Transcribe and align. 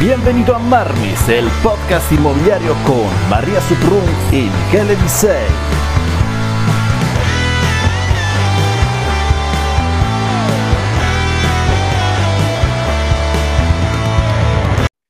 Bienvenido 0.00 0.54
a 0.54 0.60
Marmis, 0.60 1.28
el 1.28 1.48
podcast 1.60 2.12
inmobiliario 2.12 2.72
con 2.86 3.28
María 3.28 3.60
Suprun 3.62 4.04
y 4.30 4.42
Michele 4.42 4.94
Bisei. 4.94 5.48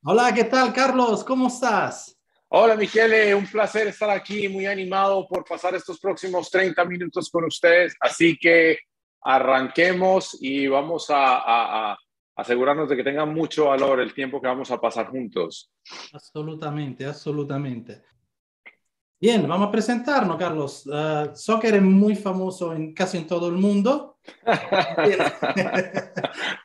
Hola, 0.05 0.33
¿qué 0.35 0.45
tal, 0.45 0.73
Carlos? 0.73 1.23
¿Cómo 1.23 1.49
estás? 1.49 2.19
Hola, 2.49 2.75
Michele, 2.75 3.35
un 3.35 3.47
placer 3.47 3.89
estar 3.89 4.09
aquí, 4.09 4.49
muy 4.49 4.65
animado 4.65 5.29
por 5.29 5.45
pasar 5.45 5.75
estos 5.75 6.01
próximos 6.01 6.51
30 6.51 6.83
minutos 6.87 7.29
con 7.31 7.45
ustedes. 7.45 7.95
Así 8.01 8.39
que 8.39 8.79
arranquemos 9.21 10.39
y 10.41 10.67
vamos 10.67 11.11
a, 11.11 11.91
a 11.91 11.99
asegurarnos 12.39 12.89
de 12.89 12.97
que 12.97 13.03
tenga 13.03 13.27
mucho 13.27 13.67
valor 13.67 14.01
el 14.01 14.15
tiempo 14.15 14.41
que 14.41 14.47
vamos 14.47 14.71
a 14.71 14.81
pasar 14.81 15.09
juntos. 15.09 15.73
Absolutamente, 16.13 17.05
absolutamente. 17.05 18.05
Bien, 19.21 19.49
vamos 19.49 19.69
a 19.69 19.73
presentarnos, 19.73 20.37
Carlos. 20.37 20.87
Uh, 20.87 21.35
soccer 21.35 21.75
es 21.75 21.83
muy 21.83 22.15
famoso 22.15 22.73
en 22.73 22.95
casi 22.95 23.19
en 23.19 23.27
todo 23.27 23.49
el 23.49 23.55
mundo. 23.55 24.19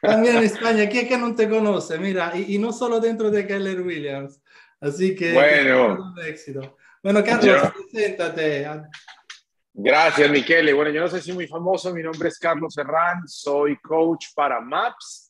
También 0.02 0.38
en 0.38 0.44
España. 0.44 0.88
¿Quién 0.88 1.08
que 1.08 1.18
no 1.18 1.34
te 1.34 1.50
conoce? 1.50 1.98
Mira, 1.98 2.34
y, 2.36 2.54
y 2.54 2.60
no 2.60 2.72
solo 2.72 3.00
dentro 3.00 3.32
de 3.32 3.48
Keller 3.48 3.82
Williams. 3.82 4.40
Así 4.80 5.16
que... 5.16 5.34
Bueno. 5.34 6.14
éxito. 6.24 6.78
Bueno, 7.02 7.24
Carlos, 7.24 7.72
preséntate. 7.92 8.68
Gracias, 9.74 10.30
Miquele. 10.30 10.72
Bueno, 10.74 10.92
yo 10.92 11.02
no 11.02 11.08
sé 11.08 11.20
si 11.20 11.34
muy 11.34 11.48
famoso. 11.48 11.92
Mi 11.92 12.04
nombre 12.04 12.30
es 12.30 12.38
Carlos 12.38 12.76
Serrán. 12.76 13.28
Soy 13.28 13.76
coach 13.78 14.28
para 14.36 14.62
MAPS 14.62 15.23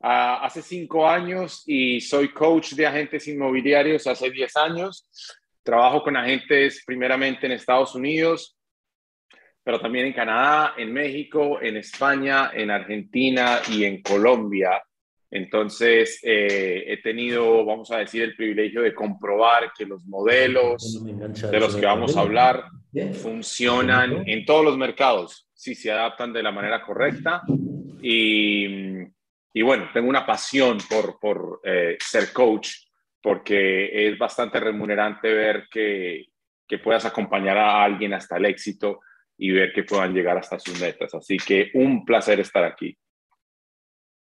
Uh, 0.00 0.46
hace 0.46 0.62
cinco 0.62 1.08
años 1.08 1.64
y 1.66 2.00
soy 2.00 2.28
coach 2.28 2.74
de 2.74 2.86
agentes 2.86 3.26
inmobiliarios 3.26 4.06
hace 4.06 4.30
diez 4.30 4.56
años. 4.56 5.08
Trabajo 5.64 6.04
con 6.04 6.16
agentes 6.16 6.84
primeramente 6.86 7.46
en 7.46 7.52
Estados 7.52 7.96
Unidos, 7.96 8.56
pero 9.64 9.80
también 9.80 10.06
en 10.06 10.12
Canadá, 10.12 10.74
en 10.78 10.92
México, 10.92 11.60
en 11.60 11.76
España, 11.78 12.52
en 12.54 12.70
Argentina 12.70 13.60
y 13.72 13.84
en 13.84 14.00
Colombia. 14.00 14.80
Entonces, 15.32 16.20
eh, 16.22 16.84
he 16.86 17.02
tenido, 17.02 17.64
vamos 17.64 17.90
a 17.90 17.98
decir, 17.98 18.22
el 18.22 18.36
privilegio 18.36 18.82
de 18.82 18.94
comprobar 18.94 19.72
que 19.76 19.84
los 19.84 20.06
modelos 20.06 21.04
de 21.04 21.60
los 21.60 21.74
que 21.74 21.86
vamos 21.86 22.16
a 22.16 22.20
hablar 22.20 22.64
funcionan 23.20 24.26
en 24.26 24.44
todos 24.46 24.64
los 24.64 24.78
mercados, 24.78 25.48
si 25.52 25.74
se 25.74 25.90
adaptan 25.90 26.32
de 26.32 26.42
la 26.42 26.52
manera 26.52 26.80
correcta. 26.82 27.42
Y, 28.00 29.08
y 29.58 29.62
bueno, 29.62 29.88
tengo 29.92 30.08
una 30.08 30.24
pasión 30.24 30.78
por, 30.88 31.18
por 31.18 31.60
eh, 31.64 31.96
ser 31.98 32.32
coach 32.32 32.68
porque 33.20 34.06
es 34.06 34.16
bastante 34.16 34.60
remunerante 34.60 35.34
ver 35.34 35.66
que, 35.68 36.26
que 36.64 36.78
puedas 36.78 37.04
acompañar 37.04 37.58
a 37.58 37.82
alguien 37.82 38.14
hasta 38.14 38.36
el 38.36 38.44
éxito 38.44 39.00
y 39.36 39.50
ver 39.50 39.72
que 39.72 39.82
puedan 39.82 40.14
llegar 40.14 40.38
hasta 40.38 40.60
sus 40.60 40.80
metas. 40.80 41.12
Así 41.12 41.38
que 41.38 41.72
un 41.74 42.04
placer 42.04 42.38
estar 42.38 42.62
aquí. 42.62 42.96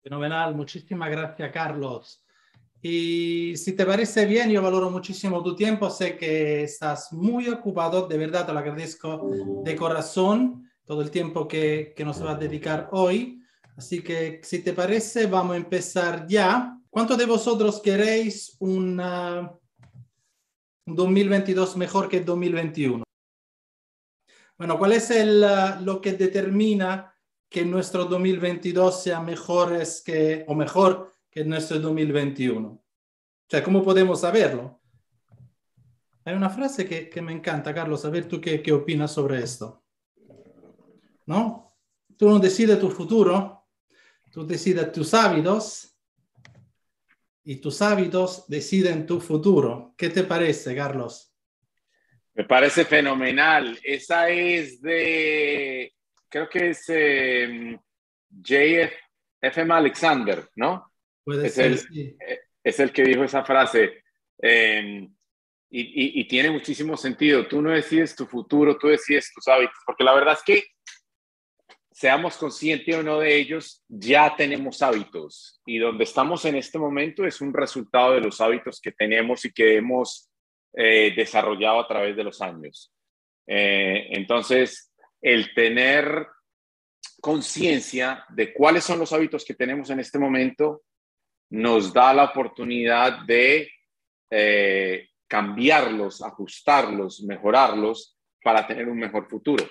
Fenomenal, 0.01 0.55
muchísimas 0.55 1.11
gracias 1.11 1.51
Carlos. 1.51 2.25
Y 2.81 3.57
si 3.57 3.75
te 3.75 3.85
parece 3.85 4.27
bien, 4.27 4.49
yo 4.49 4.63
valoro 4.63 4.91
muchísimo 4.91 5.43
tu 5.43 5.57
tiempo, 5.57 5.91
sé 5.91 6.17
que 6.17 6.63
estás 6.63 7.13
muy 7.13 7.49
ocupado, 7.49 8.07
de 8.07 8.17
verdad 8.17 8.47
te 8.47 8.53
lo 8.53 8.61
agradezco 8.61 9.29
de 9.65 9.75
corazón 9.75 10.71
todo 10.85 11.03
el 11.03 11.11
tiempo 11.11 11.49
que, 11.49 11.95
que 11.97 12.05
nos 12.05 12.23
vas 12.23 12.37
a 12.37 12.39
dedicar 12.39 12.91
hoy. 12.93 13.43
Así 13.77 14.03
que 14.03 14.41
si 14.43 14.61
te 14.61 14.73
parece, 14.73 15.27
vamos 15.27 15.55
a 15.55 15.59
empezar 15.59 16.27
ya. 16.27 16.81
¿Cuántos 16.89 17.19
de 17.19 17.27
vosotros 17.27 17.81
queréis 17.83 18.57
un 18.59 18.97
2022 20.87 21.77
mejor 21.77 22.09
que 22.09 22.19
el 22.19 22.25
2021? 22.25 23.05
Bueno, 24.57 24.79
¿cuál 24.79 24.93
es 24.93 25.11
uh, 25.11 25.85
lo 25.85 26.01
que 26.01 26.15
determina 26.15 27.15
que 27.51 27.67
nuestro 27.67 28.07
2022 28.07 29.03
sea 29.03 29.21
mejor 29.21 29.79
que, 30.03 30.47
o 30.49 30.55
mejor 30.55 31.15
que 31.31 31.45
nuestro 31.45 31.79
2021? 31.79 32.69
O 32.69 32.83
sea, 33.47 33.63
¿cómo 33.63 33.83
podemos 33.83 34.23
saberlo? 34.23 34.81
Hay 36.25 36.35
una 36.35 36.49
frase 36.49 36.89
que, 36.89 37.21
me 37.21 37.33
encanta, 37.33 37.75
Carlos, 37.75 38.07
a 38.07 38.11
ver 38.11 38.27
tú 38.27 38.41
qué 38.41 38.73
opinas 38.73 39.13
sobre 39.13 39.43
esto. 39.43 39.85
¿No? 41.27 41.67
Tú 42.17 42.31
no 42.31 42.39
decides 42.39 42.81
tu 42.81 42.91
futuro, 42.91 43.56
Tú 44.37 44.47
decides 44.47 44.93
tus 44.93 45.15
hábitos 45.15 45.97
y 47.43 47.57
tus 47.57 47.81
hábitos 47.81 48.47
deciden 48.47 49.07
tu 49.07 49.19
futuro. 49.19 49.95
¿Qué 49.97 50.11
te 50.11 50.25
parece, 50.25 50.77
Carlos? 50.77 51.35
Me 52.35 52.45
parece 52.45 52.85
fenomenal. 52.85 53.81
Esa 53.83 54.29
es 54.29 54.83
de, 54.83 55.91
creo 56.29 56.51
que 56.51 56.69
es 56.69 56.85
eh, 56.89 57.79
J.F.M. 58.31 59.73
Alexander, 59.73 60.47
¿no? 60.57 60.93
Puede 61.25 61.47
es 61.47 61.55
ser, 61.55 61.67
el, 61.73 61.79
sí. 61.79 62.17
Es 62.63 62.79
el 62.79 62.93
que 62.93 63.05
dijo 63.05 63.25
esa 63.25 63.43
frase. 63.43 64.05
Eh, 64.43 65.09
y, 65.71 65.81
y, 65.81 66.21
y, 66.21 66.29
tiene 66.29 66.51
muchísimo 66.51 66.95
sentido. 66.99 67.47
Tú 67.47 67.63
no 67.63 67.71
decides 67.71 68.15
tu 68.15 68.27
futuro, 68.27 68.77
tú 68.77 68.89
decides 68.89 69.33
tus 69.33 69.49
hábitos, 69.49 69.79
porque 69.87 70.05
la 70.05 70.15
verdad 70.15 70.35
es 70.35 70.43
que 70.45 70.76
seamos 71.97 72.37
conscientes 72.37 72.95
o 72.95 73.03
no 73.03 73.21
de 73.21 73.35
ellos, 73.35 73.83
ya 73.89 74.37
tenemos 74.37 74.83
hábitos 74.83 75.63
y 75.65 75.79
donde 75.79 76.05
estamos 76.05 76.45
en 76.45 76.57
este 76.57 76.79
momento 76.79 77.25
es 77.25 77.41
un 77.41 77.55
resultado 77.55 78.13
de 78.13 78.21
los 78.21 78.39
hábitos 78.43 78.83
que 78.83 78.93
tenemos 78.93 79.47
y 79.47 79.51
que 79.51 79.79
hemos 79.79 80.31
eh, 80.75 81.15
desarrollado 81.17 81.81
a 81.81 81.89
través 81.89 82.15
de 82.15 82.23
los 82.23 82.43
años. 82.43 82.93
Eh, 83.47 84.09
entonces, 84.11 84.93
el 85.23 85.55
tener 85.55 86.27
conciencia 87.23 88.27
de 88.29 88.53
cuáles 88.53 88.85
son 88.85 88.99
los 88.99 89.15
hábitos 89.15 89.43
que 89.43 89.55
tenemos 89.55 89.89
en 89.89 90.01
este 90.01 90.19
momento 90.19 90.83
nos 91.49 91.95
da 91.95 92.13
la 92.13 92.25
oportunidad 92.25 93.25
de 93.25 93.71
eh, 94.31 95.09
cambiarlos, 95.27 96.21
ajustarlos, 96.21 97.23
mejorarlos 97.23 98.19
para 98.43 98.67
tener 98.67 98.87
un 98.87 98.99
mejor 98.99 99.31
futuro 99.31 99.67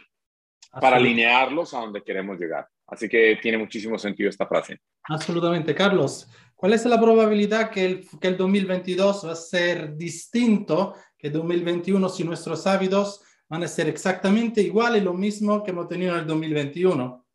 para 0.80 0.98
alinearlos 0.98 1.74
a 1.74 1.80
donde 1.80 2.04
queremos 2.04 2.40
llegar. 2.40 2.68
Así 2.88 3.10
que 3.10 3.38
tiene 3.42 3.58
muchísimo 3.58 3.98
sentido 3.98 4.30
esta 4.30 4.48
frase. 4.48 4.80
Absolutamente. 5.04 5.74
Carlos, 5.74 6.30
¿cuál 6.56 6.74
es 6.74 6.86
la 6.86 7.00
probabilidad 7.00 7.70
que 7.70 7.86
el, 7.86 8.08
que 8.20 8.28
el 8.28 8.38
2022 8.38 9.28
va 9.28 9.32
a 9.32 9.36
ser 9.36 9.96
distinto 9.96 10.96
que 11.18 11.28
el 11.28 11.34
2021 11.34 12.10
si 12.10 12.24
nuestros 12.24 12.68
hábitos 12.68 13.24
van 13.48 13.64
a 13.64 13.68
ser 13.68 13.88
exactamente 13.88 14.62
iguales, 14.62 15.04
lo 15.04 15.14
mismo 15.14 15.64
que 15.64 15.72
hemos 15.72 15.88
tenido 15.88 16.14
en 16.14 16.22
el 16.22 16.28
2021? 16.28 17.26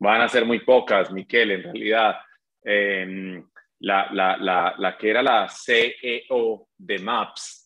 Van 0.00 0.20
a 0.20 0.28
ser 0.28 0.44
muy 0.44 0.60
pocas, 0.60 1.10
Miquel, 1.10 1.52
en 1.52 1.62
realidad. 1.62 2.16
Eh, 2.62 3.42
la, 3.80 4.08
la, 4.12 4.36
la, 4.36 4.74
la, 4.78 4.96
que 4.96 5.10
era 5.10 5.22
la 5.22 5.48
CEO 5.48 6.68
de 6.76 6.98
MAPS 6.98 7.64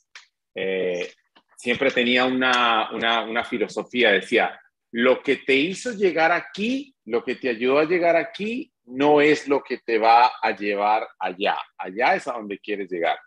eh, 0.55 1.13
siempre 1.57 1.91
tenía 1.91 2.25
una, 2.25 2.91
una, 2.93 3.23
una 3.23 3.45
filosofía, 3.45 4.11
decía, 4.11 4.59
lo 4.93 5.23
que 5.23 5.37
te 5.37 5.55
hizo 5.55 5.93
llegar 5.93 6.33
aquí, 6.33 6.95
lo 7.05 7.23
que 7.25 7.37
te 7.37 7.51
ayudó 7.51 7.79
a 7.79 7.85
llegar 7.85 8.17
aquí, 8.17 8.73
no 8.87 9.21
es 9.21 9.47
lo 9.49 9.63
que 9.63 9.79
te 9.79 9.99
va 9.99 10.33
a 10.43 10.57
llevar 10.57 11.07
allá. 11.19 11.59
Allá 11.77 12.15
es 12.15 12.27
a 12.27 12.33
donde 12.33 12.59
quieres 12.59 12.91
llegar. 12.91 13.19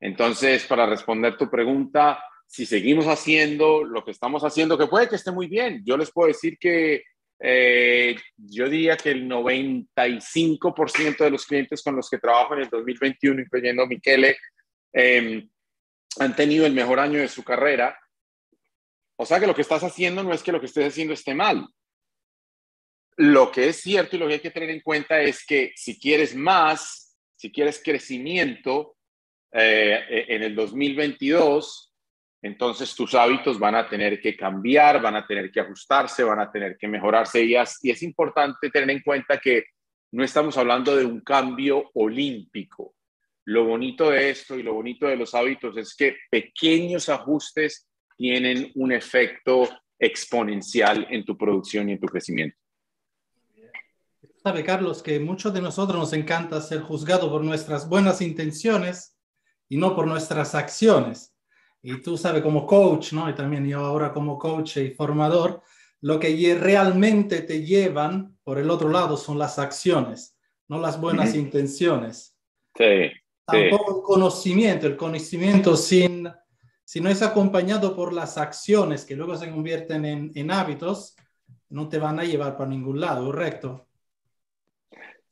Entonces, 0.00 0.64
para 0.64 0.86
responder 0.86 1.36
tu 1.36 1.48
pregunta, 1.48 2.22
si 2.46 2.66
seguimos 2.66 3.06
haciendo 3.06 3.84
lo 3.84 4.04
que 4.04 4.10
estamos 4.10 4.42
haciendo, 4.42 4.76
que 4.76 4.88
puede 4.88 5.08
que 5.08 5.16
esté 5.16 5.30
muy 5.30 5.46
bien, 5.46 5.82
yo 5.84 5.96
les 5.96 6.10
puedo 6.10 6.28
decir 6.28 6.58
que 6.58 7.04
eh, 7.38 8.16
yo 8.36 8.68
diría 8.68 8.96
que 8.96 9.12
el 9.12 9.28
95% 9.28 11.18
de 11.18 11.30
los 11.30 11.46
clientes 11.46 11.82
con 11.82 11.96
los 11.96 12.10
que 12.10 12.18
trabajo 12.18 12.54
en 12.54 12.62
el 12.62 12.68
2021, 12.68 13.42
incluyendo 13.42 13.86
Michele, 13.86 14.36
eh, 14.92 15.46
han 16.18 16.36
tenido 16.36 16.66
el 16.66 16.72
mejor 16.72 16.98
año 16.98 17.20
de 17.20 17.28
su 17.28 17.44
carrera 17.44 17.96
o 19.20 19.26
sea 19.26 19.38
que 19.38 19.46
lo 19.46 19.54
que 19.54 19.60
estás 19.60 19.84
haciendo 19.84 20.22
no 20.22 20.32
es 20.32 20.42
que 20.42 20.50
lo 20.50 20.60
que 20.60 20.64
estés 20.64 20.88
haciendo 20.88 21.12
esté 21.12 21.34
mal. 21.34 21.68
Lo 23.18 23.52
que 23.52 23.68
es 23.68 23.76
cierto 23.76 24.16
y 24.16 24.18
lo 24.18 24.26
que 24.26 24.32
hay 24.32 24.40
que 24.40 24.50
tener 24.50 24.70
en 24.70 24.80
cuenta 24.80 25.20
es 25.20 25.44
que 25.44 25.72
si 25.76 26.00
quieres 26.00 26.34
más, 26.34 27.18
si 27.36 27.52
quieres 27.52 27.82
crecimiento 27.84 28.96
eh, 29.52 30.24
en 30.26 30.42
el 30.42 30.54
2022, 30.54 31.92
entonces 32.40 32.94
tus 32.94 33.14
hábitos 33.14 33.58
van 33.58 33.74
a 33.74 33.90
tener 33.90 34.22
que 34.22 34.34
cambiar, 34.34 35.02
van 35.02 35.16
a 35.16 35.26
tener 35.26 35.50
que 35.50 35.60
ajustarse, 35.60 36.24
van 36.24 36.40
a 36.40 36.50
tener 36.50 36.78
que 36.78 36.88
mejorarse. 36.88 37.44
Y 37.44 37.52
y 37.52 37.90
es 37.90 38.02
importante 38.02 38.70
tener 38.70 38.88
en 38.88 39.02
cuenta 39.02 39.38
que 39.38 39.64
no 40.12 40.24
estamos 40.24 40.56
hablando 40.56 40.96
de 40.96 41.04
un 41.04 41.20
cambio 41.20 41.90
olímpico. 41.92 42.94
Lo 43.44 43.66
bonito 43.66 44.08
de 44.08 44.30
esto 44.30 44.58
y 44.58 44.62
lo 44.62 44.72
bonito 44.72 45.06
de 45.06 45.16
los 45.16 45.34
hábitos 45.34 45.76
es 45.76 45.94
que 45.94 46.16
pequeños 46.30 47.10
ajustes 47.10 47.89
tienen 48.20 48.70
un 48.74 48.92
efecto 48.92 49.66
exponencial 49.98 51.06
en 51.08 51.24
tu 51.24 51.38
producción 51.38 51.88
y 51.88 51.92
en 51.92 52.00
tu 52.00 52.06
crecimiento. 52.06 52.54
Sabe, 54.42 54.62
Carlos, 54.62 55.02
que 55.02 55.18
muchos 55.18 55.54
de 55.54 55.62
nosotros 55.62 55.98
nos 55.98 56.12
encanta 56.12 56.60
ser 56.60 56.82
juzgados 56.82 57.30
por 57.30 57.42
nuestras 57.42 57.88
buenas 57.88 58.20
intenciones 58.20 59.16
y 59.70 59.78
no 59.78 59.96
por 59.96 60.06
nuestras 60.06 60.54
acciones. 60.54 61.34
Y 61.82 62.02
tú 62.02 62.18
sabes, 62.18 62.42
como 62.42 62.66
coach, 62.66 63.14
¿no? 63.14 63.30
Y 63.30 63.34
también 63.34 63.66
yo 63.66 63.78
ahora 63.78 64.12
como 64.12 64.38
coach 64.38 64.76
y 64.76 64.90
formador, 64.90 65.62
lo 66.02 66.20
que 66.20 66.58
realmente 66.60 67.40
te 67.40 67.64
llevan 67.64 68.36
por 68.44 68.58
el 68.58 68.68
otro 68.68 68.90
lado 68.90 69.16
son 69.16 69.38
las 69.38 69.58
acciones, 69.58 70.36
no 70.68 70.78
las 70.78 71.00
buenas 71.00 71.34
intenciones. 71.34 72.36
Sí. 72.76 73.12
Tampoco 73.46 73.96
el 73.96 74.02
conocimiento, 74.02 74.86
el 74.86 74.98
conocimiento 74.98 75.74
sin, 75.74 76.28
si 76.90 77.00
no 77.00 77.08
es 77.08 77.22
acompañado 77.22 77.94
por 77.94 78.12
las 78.12 78.36
acciones 78.36 79.04
que 79.04 79.14
luego 79.14 79.36
se 79.36 79.48
convierten 79.48 80.04
en, 80.04 80.32
en 80.34 80.50
hábitos, 80.50 81.14
no 81.68 81.88
te 81.88 82.00
van 82.00 82.18
a 82.18 82.24
llevar 82.24 82.56
para 82.56 82.68
ningún 82.68 83.00
lado, 83.00 83.26
¿correcto? 83.26 83.86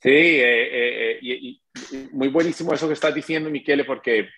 Sí, 0.00 0.08
eh, 0.08 1.16
eh, 1.16 1.19
y, 1.20 1.60
muy 2.12 2.28
buenísimo 2.28 2.72
eso 2.72 2.87
que 2.87 2.93
estás 2.93 3.12
diciendo, 3.12 3.50
Miquele, 3.50 3.84
porque 3.84 4.28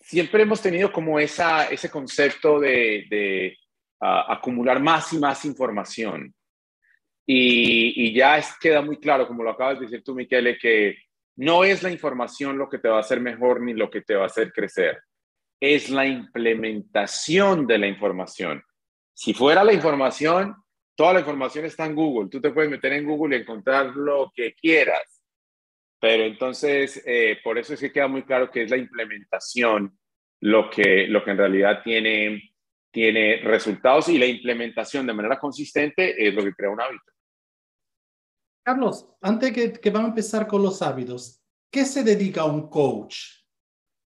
siempre 0.00 0.42
hemos 0.42 0.60
tenido 0.60 0.90
como 0.90 1.20
ese 1.20 1.88
concepto 1.92 2.58
de, 2.58 3.56
acumular 4.00 4.80
más 4.80 5.12
y 5.12 5.18
más 5.18 5.44
información. 5.44 6.34
Y, 7.24 8.08
y 8.08 8.12
ya 8.12 8.38
es, 8.38 8.52
queda 8.60 8.82
muy 8.82 8.98
claro, 8.98 9.28
como 9.28 9.44
lo 9.44 9.50
acabas 9.50 9.78
de 9.78 9.86
decir 9.86 10.02
tú, 10.02 10.12
Miquele, 10.12 10.58
que 10.58 10.96
no 11.36 11.62
es 11.62 11.84
la 11.84 11.92
información 11.92 12.58
lo 12.58 12.68
que 12.68 12.78
te 12.78 12.88
va 12.88 12.96
a 12.96 13.00
hacer 13.02 13.20
mejor 13.20 13.62
ni 13.62 13.74
lo 13.74 13.88
que 13.88 14.00
te 14.00 14.16
va 14.16 14.24
a 14.24 14.26
hacer 14.26 14.52
crecer. 14.52 14.98
Es 15.66 15.88
la 15.88 16.04
implementación 16.04 17.66
de 17.66 17.78
la 17.78 17.86
información. 17.86 18.62
Si 19.14 19.32
fuera 19.32 19.64
la 19.64 19.72
información, 19.72 20.54
toda 20.94 21.14
la 21.14 21.20
información 21.20 21.64
está 21.64 21.86
en 21.86 21.94
Google. 21.94 22.28
Tú 22.28 22.38
te 22.38 22.50
puedes 22.50 22.70
meter 22.70 22.92
en 22.92 23.06
Google 23.06 23.34
y 23.34 23.40
encontrar 23.40 23.96
lo 23.96 24.30
que 24.34 24.52
quieras. 24.52 25.22
Pero 25.98 26.24
entonces, 26.24 27.02
eh, 27.06 27.38
por 27.42 27.56
eso 27.56 27.72
es 27.72 27.80
que 27.80 27.90
queda 27.90 28.08
muy 28.08 28.24
claro 28.24 28.50
que 28.50 28.64
es 28.64 28.70
la 28.70 28.76
implementación 28.76 29.98
lo 30.40 30.68
que, 30.68 31.06
lo 31.06 31.24
que 31.24 31.30
en 31.30 31.38
realidad 31.38 31.80
tiene, 31.82 32.52
tiene 32.92 33.40
resultados 33.42 34.10
y 34.10 34.18
la 34.18 34.26
implementación 34.26 35.06
de 35.06 35.14
manera 35.14 35.38
consistente 35.38 36.28
es 36.28 36.34
lo 36.34 36.44
que 36.44 36.52
crea 36.52 36.68
un 36.68 36.82
hábito. 36.82 37.10
Carlos, 38.62 39.08
antes 39.22 39.50
que, 39.50 39.72
que 39.72 39.90
vamos 39.90 40.08
a 40.08 40.10
empezar 40.10 40.46
con 40.46 40.62
los 40.62 40.82
hábitos, 40.82 41.42
¿qué 41.70 41.86
se 41.86 42.04
dedica 42.04 42.42
a 42.42 42.52
un 42.52 42.68
coach? 42.68 43.43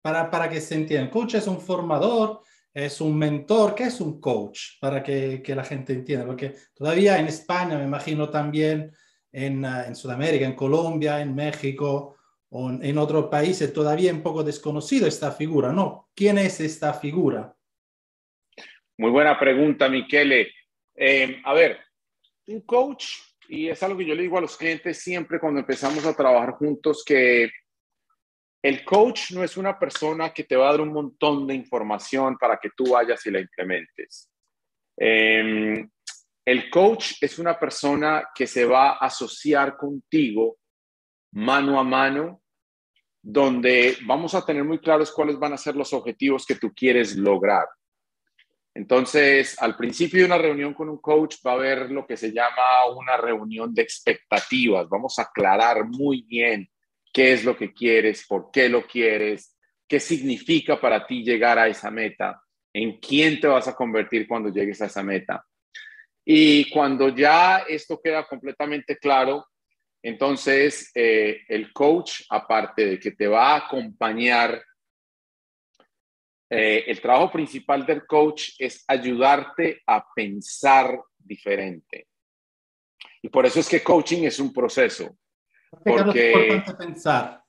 Para, 0.05 0.31
para 0.31 0.51
que 0.51 0.61
se 0.61 0.75
entienda, 0.75 1.11
coach 1.11 1.37
es 1.37 1.47
un 1.47 1.59
formador, 1.59 2.43
es 2.75 3.01
un 3.01 3.17
mentor, 3.17 3.75
¿qué 3.75 3.85
es 3.85 4.03
un 4.03 4.21
coach? 4.21 4.79
Para 4.79 5.03
que, 5.03 5.41
que 5.43 5.55
la 5.55 5.65
gente 5.65 5.95
entienda, 5.95 6.27
porque 6.27 6.55
todavía 6.75 7.19
en 7.19 7.27
España, 7.27 7.79
me 7.79 7.85
imagino 7.85 8.29
también 8.29 8.93
en, 9.33 9.65
uh, 9.65 9.85
en 9.87 9.97
Sudamérica, 9.97 10.45
en 10.45 10.57
Colombia, 10.57 11.23
en 11.23 11.35
México 11.35 12.17
o 12.51 12.69
en, 12.69 12.85
en 12.85 12.99
otros 12.99 13.29
países, 13.31 13.73
todavía 13.73 14.13
un 14.13 14.21
poco 14.21 14.45
desconocido 14.45 15.07
esta 15.07 15.33
figura, 15.33 15.73
¿no? 15.73 16.11
¿Quién 16.15 16.37
es 16.37 16.61
esta 16.61 16.93
figura? 16.93 17.57
Muy 18.99 19.11
buena 19.11 19.39
pregunta, 19.39 19.89
Michele. 19.89 20.53
Eh, 20.95 21.41
a 21.43 21.55
ver, 21.55 21.79
un 22.49 22.61
coach, 22.61 23.07
y 23.49 23.69
es 23.69 23.83
algo 23.83 23.97
que 23.97 24.05
yo 24.05 24.15
le 24.15 24.25
digo 24.25 24.37
a 24.37 24.43
los 24.43 24.59
clientes 24.59 24.99
siempre 24.99 25.41
cuando 25.41 25.61
empezamos 25.61 26.05
a 26.05 26.15
trabajar 26.15 26.51
juntos, 26.57 27.03
que 27.07 27.51
el 28.65 28.83
coach 28.83 29.33
no 29.33 29.45
es 29.45 29.59
una 29.59 29.79
persona 29.79 30.33
que 30.33 30.45
te 30.45 30.57
va 30.57 30.69
a 30.69 30.71
dar 30.71 30.81
un 30.81 30.91
montón 30.91 31.47
de 31.47 31.55
información 31.55 32.39
para 32.39 32.57
que 32.57 32.71
tú 32.75 32.93
vayas 32.93 33.25
y 33.27 33.31
la 33.31 33.41
implementes. 33.41 34.31
Eh, 34.97 35.87
el 36.47 36.71
coach 36.71 37.13
es 37.21 37.39
una 37.39 37.59
persona 37.61 38.31
que 38.35 38.47
se 38.47 38.65
va 38.65 38.93
a 38.93 39.07
asociar 39.07 39.77
contigo 39.77 40.57
mano 41.33 41.79
a 41.79 41.85
mano, 41.85 42.41
donde 43.21 43.99
vamos 44.07 44.35
a 44.35 44.47
tener 44.47 44.65
muy 44.65 44.79
claros 44.79 45.13
cuáles 45.13 45.39
van 45.39 45.53
a 45.53 45.59
ser 45.59 45.77
los 45.77 45.93
objetivos 45.93 46.47
que 46.47 46.55
tú 46.55 46.73
quieres 46.73 47.17
lograr. 47.17 47.67
Entonces, 48.73 49.61
al 49.61 49.77
principio 49.77 50.21
de 50.21 50.27
una 50.27 50.39
reunión 50.39 50.73
con 50.73 50.89
un 50.89 51.03
coach 51.03 51.37
va 51.47 51.51
a 51.51 51.57
haber 51.57 51.91
lo 51.91 52.07
que 52.07 52.17
se 52.17 52.33
llama 52.33 52.87
una 52.97 53.19
reunión 53.19 53.75
de 53.75 53.83
expectativas. 53.83 54.89
Vamos 54.89 55.19
a 55.19 55.23
aclarar 55.23 55.85
muy 55.85 56.23
bien 56.23 56.67
qué 57.15 57.33
es 57.33 57.45
lo 57.45 57.57
que 57.57 57.73
quieres, 57.73 58.27
por 58.27 58.51
qué 58.51 58.69
lo 58.69 58.85
quieres, 58.85 59.57
qué 59.89 60.01
significa 60.01 60.81
para 60.81 61.07
ti 61.07 61.23
llegar 61.23 61.59
a 61.61 61.69
esa 61.69 61.89
meta, 61.91 62.43
en 62.73 62.99
quién 62.99 63.41
te 63.41 63.47
vas 63.47 63.69
a 63.69 63.77
convertir 63.77 64.27
cuando 64.27 64.49
llegues 64.49 64.83
a 64.83 64.87
esa 64.87 65.05
meta. 65.05 65.47
Y 66.25 66.69
cuando 66.71 67.11
ya 67.11 67.59
esto 67.69 68.01
queda 68.03 68.27
completamente 68.27 68.99
claro, 68.99 69.47
entonces 70.03 70.91
eh, 70.95 71.43
el 71.49 71.73
coach, 71.73 72.23
aparte 72.29 72.85
de 72.85 72.99
que 72.99 73.13
te 73.13 73.29
va 73.29 73.53
a 73.53 73.67
acompañar 73.67 74.61
eh, 76.51 76.85
el 76.89 77.01
trabajo 77.01 77.31
principal 77.31 77.87
del 77.87 78.07
coach 78.07 78.51
es 78.59 78.85
ayudarte 78.89 79.83
a 79.87 80.05
pensar 80.15 81.01
diferente. 81.17 82.09
Y 83.23 83.29
por 83.29 83.47
eso 83.47 83.61
es 83.61 83.69
que 83.69 83.83
coaching 83.83 84.25
es 84.25 84.41
un 84.41 84.53
proceso. 84.53 85.17
¿Por 85.83 86.13
qué 86.13 86.33
es 86.33 86.37
importante 86.37 86.75
pensar? 86.75 87.45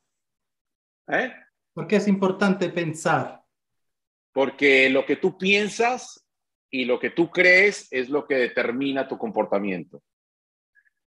¿Eh? 1.08 1.34
¿Por 1.74 1.88
qué 1.88 1.96
es 1.98 2.08
importante 2.08 2.70
pensar? 2.70 3.42
Porque 4.32 4.90
lo 4.90 5.06
que 5.06 5.18
tú 5.18 5.38
piensas 5.38 6.26
y 6.70 6.86
lo 6.86 7.00
que 7.00 7.12
tú 7.12 7.30
crees 7.30 7.88
es 7.92 8.10
lo 8.10 8.26
que 8.26 8.36
determina 8.36 9.08
tu 9.08 9.18
comportamiento. 9.18 10.02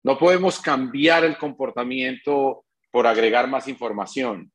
No 0.05 0.19
podemos 0.19 0.61
cambiar 0.61 1.25
el 1.25 1.37
comportamiento 1.37 2.65
por 2.91 3.07
agregar 3.07 3.49
más 3.49 3.69
información. 3.69 4.53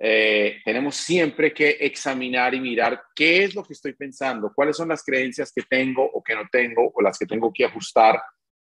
Eh, 0.00 0.60
tenemos 0.64 0.94
siempre 0.94 1.52
que 1.52 1.70
examinar 1.80 2.54
y 2.54 2.60
mirar 2.60 3.02
qué 3.14 3.44
es 3.44 3.54
lo 3.54 3.64
que 3.64 3.72
estoy 3.72 3.94
pensando, 3.94 4.52
cuáles 4.54 4.76
son 4.76 4.88
las 4.88 5.02
creencias 5.02 5.52
que 5.52 5.62
tengo 5.62 6.04
o 6.04 6.22
que 6.22 6.36
no 6.36 6.42
tengo 6.50 6.92
o 6.94 7.02
las 7.02 7.18
que 7.18 7.26
tengo 7.26 7.52
que 7.52 7.64
ajustar 7.64 8.20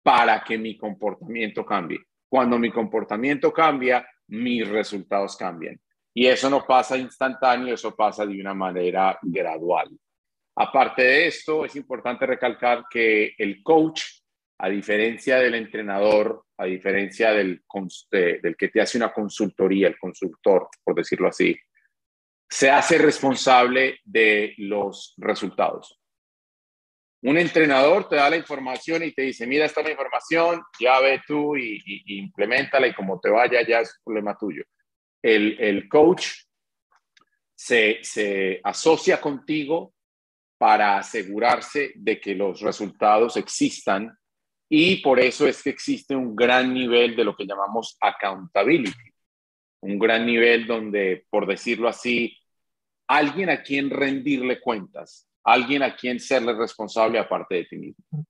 para 0.02 0.44
que 0.44 0.56
mi 0.56 0.76
comportamiento 0.76 1.66
cambie. 1.66 1.98
Cuando 2.28 2.58
mi 2.58 2.70
comportamiento 2.70 3.52
cambia, 3.52 4.06
mis 4.28 4.68
resultados 4.68 5.36
cambian. 5.36 5.80
Y 6.14 6.26
eso 6.26 6.48
no 6.48 6.64
pasa 6.66 6.96
instantáneo, 6.96 7.74
eso 7.74 7.94
pasa 7.94 8.24
de 8.24 8.40
una 8.40 8.54
manera 8.54 9.18
gradual. 9.22 9.90
Aparte 10.56 11.02
de 11.02 11.26
esto, 11.26 11.64
es 11.64 11.76
importante 11.76 12.24
recalcar 12.24 12.84
que 12.90 13.34
el 13.36 13.62
coach, 13.62 14.02
a 14.58 14.70
diferencia 14.70 15.38
del 15.38 15.54
entrenador, 15.54 16.44
a 16.56 16.64
diferencia 16.64 17.32
del, 17.32 17.62
que 18.10 18.68
te 18.68 18.80
hace 18.80 18.96
una 18.96 19.12
consultoría, 19.12 19.88
el 19.88 19.98
consultor, 19.98 20.68
por 20.82 20.94
decirlo 20.94 21.28
así, 21.28 21.54
se 22.48 22.70
hace 22.70 22.96
responsable 22.96 24.00
de 24.04 24.54
los 24.56 25.14
resultados. 25.18 25.95
Un 27.22 27.38
entrenador 27.38 28.08
te 28.08 28.16
da 28.16 28.30
la 28.30 28.36
información 28.36 29.02
y 29.02 29.12
te 29.12 29.22
dice, 29.22 29.46
mira, 29.46 29.64
esta 29.64 29.80
es 29.80 29.86
la 29.86 29.92
información, 29.92 30.62
ya 30.78 31.00
ve 31.00 31.22
tú 31.26 31.56
y, 31.56 31.82
y, 31.84 32.18
implementala 32.18 32.86
y 32.86 32.94
como 32.94 33.18
te 33.18 33.30
vaya 33.30 33.66
ya 33.66 33.80
es 33.80 34.00
problema 34.04 34.36
tuyo. 34.38 34.62
El, 35.22 35.56
el 35.58 35.88
coach 35.88 36.28
se, 37.54 37.98
se 38.02 38.60
asocia 38.62 39.20
contigo 39.20 39.94
para 40.58 40.98
asegurarse 40.98 41.92
de 41.96 42.20
que 42.20 42.34
los 42.34 42.60
resultados 42.60 43.36
existan 43.36 44.16
y 44.68 44.96
por 44.96 45.20
eso 45.20 45.46
es 45.46 45.62
que 45.62 45.70
existe 45.70 46.14
un 46.16 46.34
gran 46.34 46.74
nivel 46.74 47.14
de 47.14 47.24
lo 47.24 47.36
que 47.36 47.46
llamamos 47.46 47.96
accountability, 48.00 49.12
un 49.80 49.98
gran 49.98 50.26
nivel 50.26 50.66
donde, 50.66 51.24
por 51.30 51.46
decirlo 51.46 51.88
así, 51.88 52.36
alguien 53.06 53.50
a 53.50 53.62
quien 53.62 53.90
rendirle 53.90 54.60
cuentas, 54.60 55.28
alguien 55.46 55.82
a 55.84 55.94
quien 55.94 56.18
serle 56.18 56.52
responsable 56.54 57.18
aparte 57.18 57.54
de 57.54 57.64
ti 57.64 57.76
mismo. 57.76 58.26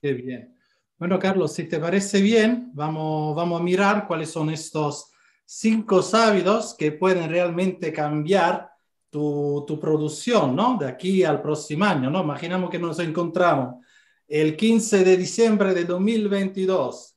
Qué 0.00 0.14
bien. 0.14 0.56
Bueno, 0.98 1.18
Carlos, 1.18 1.52
si 1.52 1.64
te 1.64 1.78
parece 1.78 2.22
bien, 2.22 2.70
vamos, 2.72 3.36
vamos 3.36 3.60
a 3.60 3.62
mirar 3.62 4.06
cuáles 4.06 4.30
son 4.30 4.50
estos 4.50 5.10
cinco 5.44 6.00
hábitos 6.14 6.74
que 6.74 6.92
pueden 6.92 7.28
realmente 7.28 7.92
cambiar 7.92 8.70
tu, 9.10 9.64
tu 9.66 9.78
producción, 9.78 10.56
¿no? 10.56 10.78
De 10.78 10.88
aquí 10.88 11.22
al 11.22 11.42
próximo 11.42 11.84
año, 11.84 12.10
¿no? 12.10 12.22
Imaginamos 12.22 12.70
que 12.70 12.78
nos 12.78 12.98
encontramos 12.98 13.84
el 14.26 14.56
15 14.56 15.04
de 15.04 15.16
diciembre 15.16 15.74
de 15.74 15.84
2022. 15.84 17.16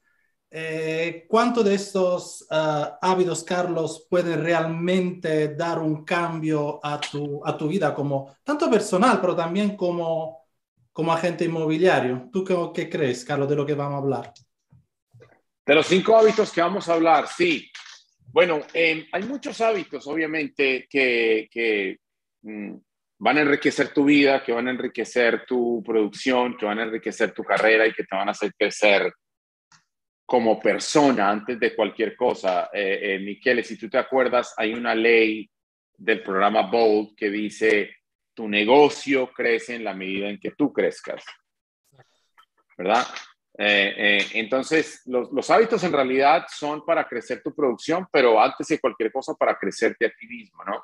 Eh, 0.56 1.26
¿Cuánto 1.28 1.64
de 1.64 1.74
estos 1.74 2.44
uh, 2.52 2.96
hábitos, 3.02 3.44
Carlos, 3.44 4.06
pueden 4.08 4.44
realmente 4.44 5.56
dar 5.56 5.80
un 5.80 6.06
cambio 6.06 6.80
a 6.84 7.02
tu, 7.02 7.42
a 7.44 7.58
tu 7.58 7.68
vida, 7.68 7.92
como 7.92 8.36
tanto 8.44 8.70
personal, 8.70 9.20
pero 9.20 9.36
también 9.36 9.76
como, 9.76 10.46
como 10.92 11.12
agente 11.12 11.46
inmobiliario? 11.46 12.30
¿Tú 12.32 12.44
qué, 12.44 12.56
qué 12.72 12.88
crees, 12.88 13.26
Carlos, 13.26 13.50
de 13.50 13.56
lo 13.56 13.66
que 13.66 13.74
vamos 13.74 13.96
a 13.96 13.98
hablar? 13.98 14.34
De 15.66 15.74
los 15.74 15.88
cinco 15.88 16.16
hábitos 16.16 16.52
que 16.52 16.62
vamos 16.62 16.88
a 16.88 16.94
hablar, 16.94 17.28
sí. 17.28 17.72
Bueno, 18.28 18.62
eh, 18.76 19.08
hay 19.12 19.24
muchos 19.24 19.60
hábitos, 19.60 20.06
obviamente, 20.06 20.86
que, 20.88 21.48
que 21.50 21.98
mm, 22.44 22.76
van 23.18 23.38
a 23.40 23.42
enriquecer 23.42 23.92
tu 23.92 24.06
vida, 24.06 24.44
que 24.44 24.52
van 24.52 24.68
a 24.68 24.72
enriquecer 24.72 25.46
tu 25.48 25.82
producción, 25.84 26.56
que 26.56 26.68
van 26.68 26.78
a 26.78 26.84
enriquecer 26.84 27.32
tu 27.32 27.44
carrera 27.44 27.88
y 27.88 27.94
que 27.94 28.04
te 28.04 28.16
van 28.16 28.28
a 28.28 28.32
hacer 28.34 28.54
crecer 28.56 29.12
como 30.26 30.60
persona 30.60 31.30
antes 31.30 31.60
de 31.60 31.76
cualquier 31.76 32.16
cosa. 32.16 32.70
Eh, 32.74 33.38
eh, 33.44 33.64
si 33.64 33.78
tú 33.78 33.90
te 33.90 33.98
acuerdas, 33.98 34.54
hay 34.58 34.74
una 34.74 34.96
ley 34.96 35.50
del 35.98 36.24
programa 36.24 36.64
Bold 36.64 37.16
que 37.16 37.30
dice, 37.30 37.98
tu 38.34 38.48
negocio 38.48 39.32
crece 39.32 39.76
en 39.76 39.84
la 39.84 39.94
medida 39.94 40.30
en 40.30 40.40
que 40.40 40.52
tú 40.52 40.72
crezcas. 40.72 41.24
¿Verdad? 42.78 43.06
Eh, 43.56 44.18
entonces, 44.34 45.04
los, 45.06 45.32
los, 45.32 45.50
hábitos 45.52 45.84
en 45.84 45.94
realidad 45.94 46.46
son 46.50 46.84
para 46.84 47.08
crecer 47.08 47.44
tu 47.44 47.54
producción, 47.54 48.08
pero 48.12 48.42
antes 48.42 48.68
de 48.68 48.80
cualquier 48.80 49.12
cosa, 49.12 49.36
para 49.36 49.58
crecerte 49.58 50.08
a 50.08 50.10
ti 50.12 50.26
mismo, 50.28 50.64
¿no? 50.66 50.84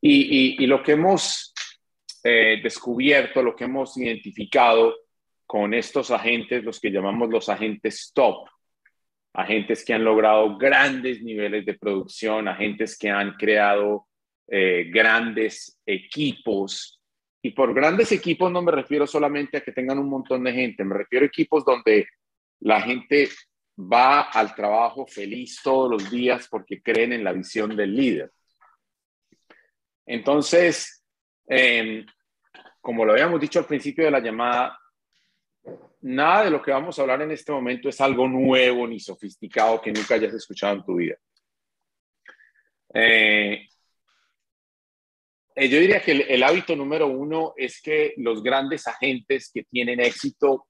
Y, 0.00 0.56
y, 0.58 0.64
y 0.64 0.66
lo 0.66 0.82
que 0.82 0.92
hemos 0.92 1.54
eh, 2.26 2.58
descubierto, 2.62 3.42
lo 3.42 3.54
que 3.54 3.64
hemos 3.64 3.98
identificado 3.98 4.94
con 5.44 5.74
estos 5.74 6.10
agentes, 6.10 6.64
los 6.64 6.80
que 6.80 6.90
llamamos 6.90 7.28
los 7.28 7.50
agentes 7.50 8.12
top, 8.14 8.48
agentes 9.34 9.84
que 9.84 9.92
han 9.92 10.04
logrado 10.04 10.56
grandes 10.56 11.22
niveles 11.22 11.66
de 11.66 11.74
producción, 11.74 12.48
agentes 12.48 12.96
que 12.96 13.10
han 13.10 13.34
creado 13.34 14.06
eh, 14.48 14.90
grandes 14.92 15.78
equipos. 15.84 17.00
Y 17.42 17.50
por 17.50 17.74
grandes 17.74 18.10
equipos 18.12 18.50
no 18.50 18.62
me 18.62 18.72
refiero 18.72 19.06
solamente 19.06 19.58
a 19.58 19.60
que 19.60 19.72
tengan 19.72 19.98
un 19.98 20.08
montón 20.08 20.44
de 20.44 20.52
gente, 20.52 20.84
me 20.84 20.96
refiero 20.96 21.24
a 21.24 21.28
equipos 21.28 21.64
donde 21.64 22.08
la 22.60 22.80
gente 22.80 23.28
va 23.76 24.22
al 24.22 24.54
trabajo 24.54 25.06
feliz 25.06 25.60
todos 25.62 25.90
los 25.90 26.10
días 26.10 26.48
porque 26.48 26.80
creen 26.80 27.12
en 27.12 27.24
la 27.24 27.32
visión 27.32 27.76
del 27.76 27.94
líder. 27.94 28.32
Entonces, 30.06 31.04
Em, 31.46 32.06
como 32.80 33.04
lo 33.04 33.12
habíamos 33.12 33.40
dicho 33.40 33.58
al 33.58 33.66
principio 33.66 34.04
de 34.04 34.10
la 34.10 34.20
llamada, 34.20 34.78
nada 36.04 36.44
de 36.44 36.50
lo 36.50 36.60
que 36.60 36.70
vamos 36.70 36.98
a 36.98 37.02
hablar 37.02 37.22
en 37.22 37.30
este 37.30 37.50
momento 37.50 37.88
es 37.88 37.98
algo 38.00 38.28
nuevo 38.28 38.86
ni 38.86 39.00
sofisticado 39.00 39.80
que 39.80 39.90
nunca 39.90 40.14
hayas 40.14 40.34
escuchado 40.34 40.76
en 40.76 40.84
tu 40.84 40.96
vida. 40.96 41.16
Eh, 42.92 43.66
eh, 45.56 45.68
yo 45.68 45.80
diría 45.80 46.02
que 46.02 46.12
el, 46.12 46.42
hábito 46.42 46.76
número 46.76 47.06
uno 47.06 47.54
es 47.56 47.80
que 47.80 48.12
los 48.18 48.42
grandes 48.42 48.86
agentes 48.86 49.50
que 49.52 49.64
tienen 49.64 49.98
éxito 49.98 50.66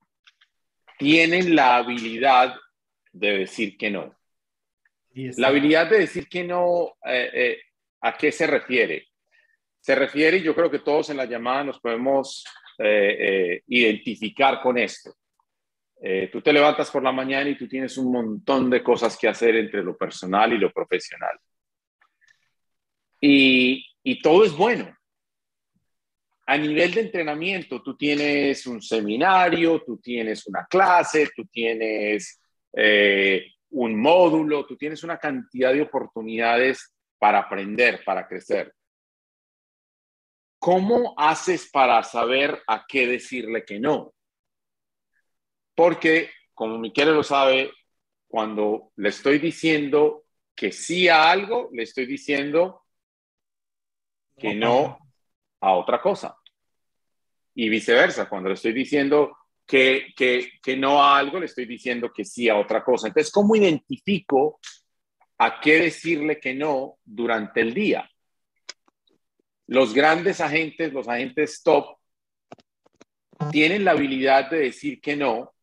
tienen 0.99 1.57
la 1.57 1.77
habilidad 1.77 2.55
de 3.13 3.39
decir 3.39 3.77
que 3.77 3.91
no. 3.91 4.17
La 5.15 5.49
habilidad 5.49 5.91
de 5.91 5.99
decir 5.99 6.29
que 6.29 6.45
no, 6.45 6.97
eh, 7.05 7.59
¿a 8.01 8.17
qué 8.17 8.31
se 8.31 8.47
refiere? 8.47 9.09
se 9.81 9.95
refiere, 9.95 10.39
y 10.39 10.43
yo 10.43 10.55
creo 10.55 10.71
que 10.71 10.79
todos 10.79 11.11
en 11.11 11.19
la 11.19 11.27
llamada 11.27 11.63
nos 11.63 11.79
podemos 11.79 12.43
identificar 13.67 14.63
con 14.63 14.79
esto. 14.79 15.15
Eh, 16.01 16.29
tú 16.31 16.43
te 16.43 16.53
levantas 16.53 16.91
por 16.91 17.03
la 17.03 17.13
mañana 17.13 17.49
y 17.49 17.57
tú 17.57 17.67
tienes 17.67 17.97
un 17.97 18.13
montón 18.13 18.69
de 18.69 18.83
cosas 18.83 19.17
que 19.17 19.29
hacer 19.29 19.57
entre 19.57 19.83
lo 19.83 19.97
personal 19.97 20.53
y 20.53 20.59
lo 20.59 20.71
profesional. 20.73 21.39
Y, 23.21 23.87
y 24.03 24.21
todo 24.21 24.45
es 24.45 24.53
bueno. 24.53 24.95
A 26.47 26.59
nivel 26.59 26.93
de 26.93 27.01
entrenamiento, 27.01 27.83
tú 27.83 27.97
tienes 27.97 28.67
un 28.67 28.83
seminario, 28.83 29.83
tú 29.83 29.97
tienes 29.97 30.47
una 30.47 30.67
clase, 30.67 31.31
tú 31.35 31.47
tienes 31.47 32.39
un 33.71 34.01
módulo, 34.01 34.67
tú 34.67 34.77
tienes 34.77 35.03
una 35.05 35.19
cantidad 35.19 35.73
de 35.73 35.83
oportunidades 35.83 36.95
para 37.19 37.41
aprender, 37.41 38.03
para 38.05 38.27
crecer. 38.27 38.75
¿Cómo 40.59 41.15
haces 41.17 41.69
para 41.71 42.03
saber 42.03 42.63
a 42.67 42.85
qué 42.87 43.07
decirle 43.07 43.65
que 43.65 43.81
no? 43.81 44.14
Porque, 45.75 46.31
como 46.55 46.79
Miquel 46.79 47.15
lo 47.15 47.23
sabe, 47.23 47.73
cuando 48.29 48.93
le 48.97 49.09
estoy 49.09 49.39
diciendo 49.39 50.25
que 50.55 50.73
sí 50.73 51.09
a 51.09 51.31
algo, 51.31 51.71
le 51.73 51.83
estoy 51.83 52.07
diciendo 52.07 52.83
que 54.37 54.55
no 54.55 54.99
a 55.61 55.75
otra 55.75 56.01
cosa. 56.01 56.37
Y 57.55 57.69
viceversa, 57.69 58.29
cuando 58.29 58.49
le 58.49 58.55
estoy 58.55 58.73
diciendo 58.73 59.37
que, 59.67 60.13
que, 60.17 60.53
que 60.63 60.77
no 60.77 61.03
a 61.03 61.19
algo, 61.19 61.39
le 61.39 61.47
estoy 61.47 61.67
diciendo 61.67 62.13
que 62.13 62.25
sí 62.25 62.49
a 62.49 62.57
otra 62.57 62.83
cosa. 62.85 63.09
Entonces, 63.09 63.33
¿cómo 63.33 63.57
identifico 63.57 64.61
a 65.39 65.61
qué 65.61 65.81
decirle 65.81 66.39
que 66.39 66.55
no 66.55 66.99
durante 67.05 67.61
el 67.61 67.73
día? 67.73 68.09
Los 69.67 69.95
grandes 69.95 70.41
agentes, 70.41 70.93
los 70.93 71.09
agentes 71.09 71.63
top, 71.63 71.97
tienen 73.51 73.85
la 73.85 73.93
habilidad 73.93 74.51
de 74.51 74.59
decir 74.59 75.01
que 75.01 75.17
no 75.17 75.54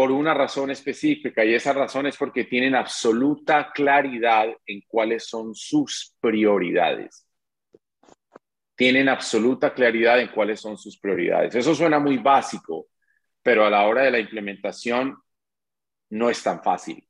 por 0.00 0.12
una 0.12 0.32
razón 0.32 0.70
específica 0.70 1.44
y 1.44 1.52
esa 1.52 1.74
razón 1.74 2.06
es 2.06 2.16
porque 2.16 2.44
tienen 2.44 2.74
absoluta 2.74 3.70
claridad 3.70 4.46
en 4.64 4.80
cuáles 4.88 5.28
son 5.28 5.54
sus 5.54 6.16
prioridades. 6.18 7.28
Tienen 8.74 9.10
absoluta 9.10 9.74
claridad 9.74 10.18
en 10.18 10.28
cuáles 10.28 10.58
son 10.58 10.78
sus 10.78 10.98
prioridades. 10.98 11.54
Eso 11.54 11.74
suena 11.74 11.98
muy 11.98 12.16
básico, 12.16 12.86
pero 13.42 13.66
a 13.66 13.68
la 13.68 13.86
hora 13.86 14.04
de 14.04 14.10
la 14.10 14.20
implementación 14.20 15.18
no 16.08 16.30
es 16.30 16.42
tan 16.42 16.62
fácil. 16.62 17.06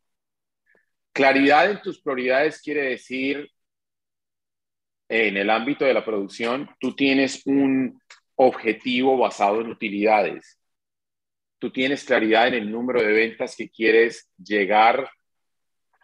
Claridad 1.12 1.70
en 1.70 1.82
tus 1.82 2.02
prioridades 2.02 2.60
quiere 2.60 2.82
decir 2.88 3.52
en 5.08 5.36
el 5.36 5.48
ámbito 5.48 5.84
de 5.84 5.94
la 5.94 6.04
producción, 6.04 6.68
tú 6.80 6.96
tienes 6.96 7.46
un 7.46 8.02
objetivo 8.34 9.16
basado 9.16 9.60
en 9.60 9.68
utilidades. 9.68 10.59
Tú 11.60 11.70
tienes 11.70 12.04
claridad 12.04 12.48
en 12.48 12.54
el 12.54 12.70
número 12.72 13.02
de 13.02 13.12
ventas 13.12 13.54
que 13.54 13.68
quieres 13.70 14.28
llegar 14.36 15.08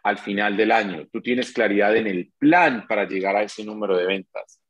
al 0.03 0.19
final 0.19 0.55
del 0.55 0.71
año. 0.71 1.07
Tú 1.11 1.21
tienes 1.21 1.51
claridad 1.51 1.95
en 1.97 2.07
el 2.07 2.31
plan 2.37 2.85
para 2.87 3.05
llegar 3.05 3.35
a 3.35 3.43
ese 3.43 3.65
número 3.65 3.97
de 3.97 4.05
ventas. 4.05 4.61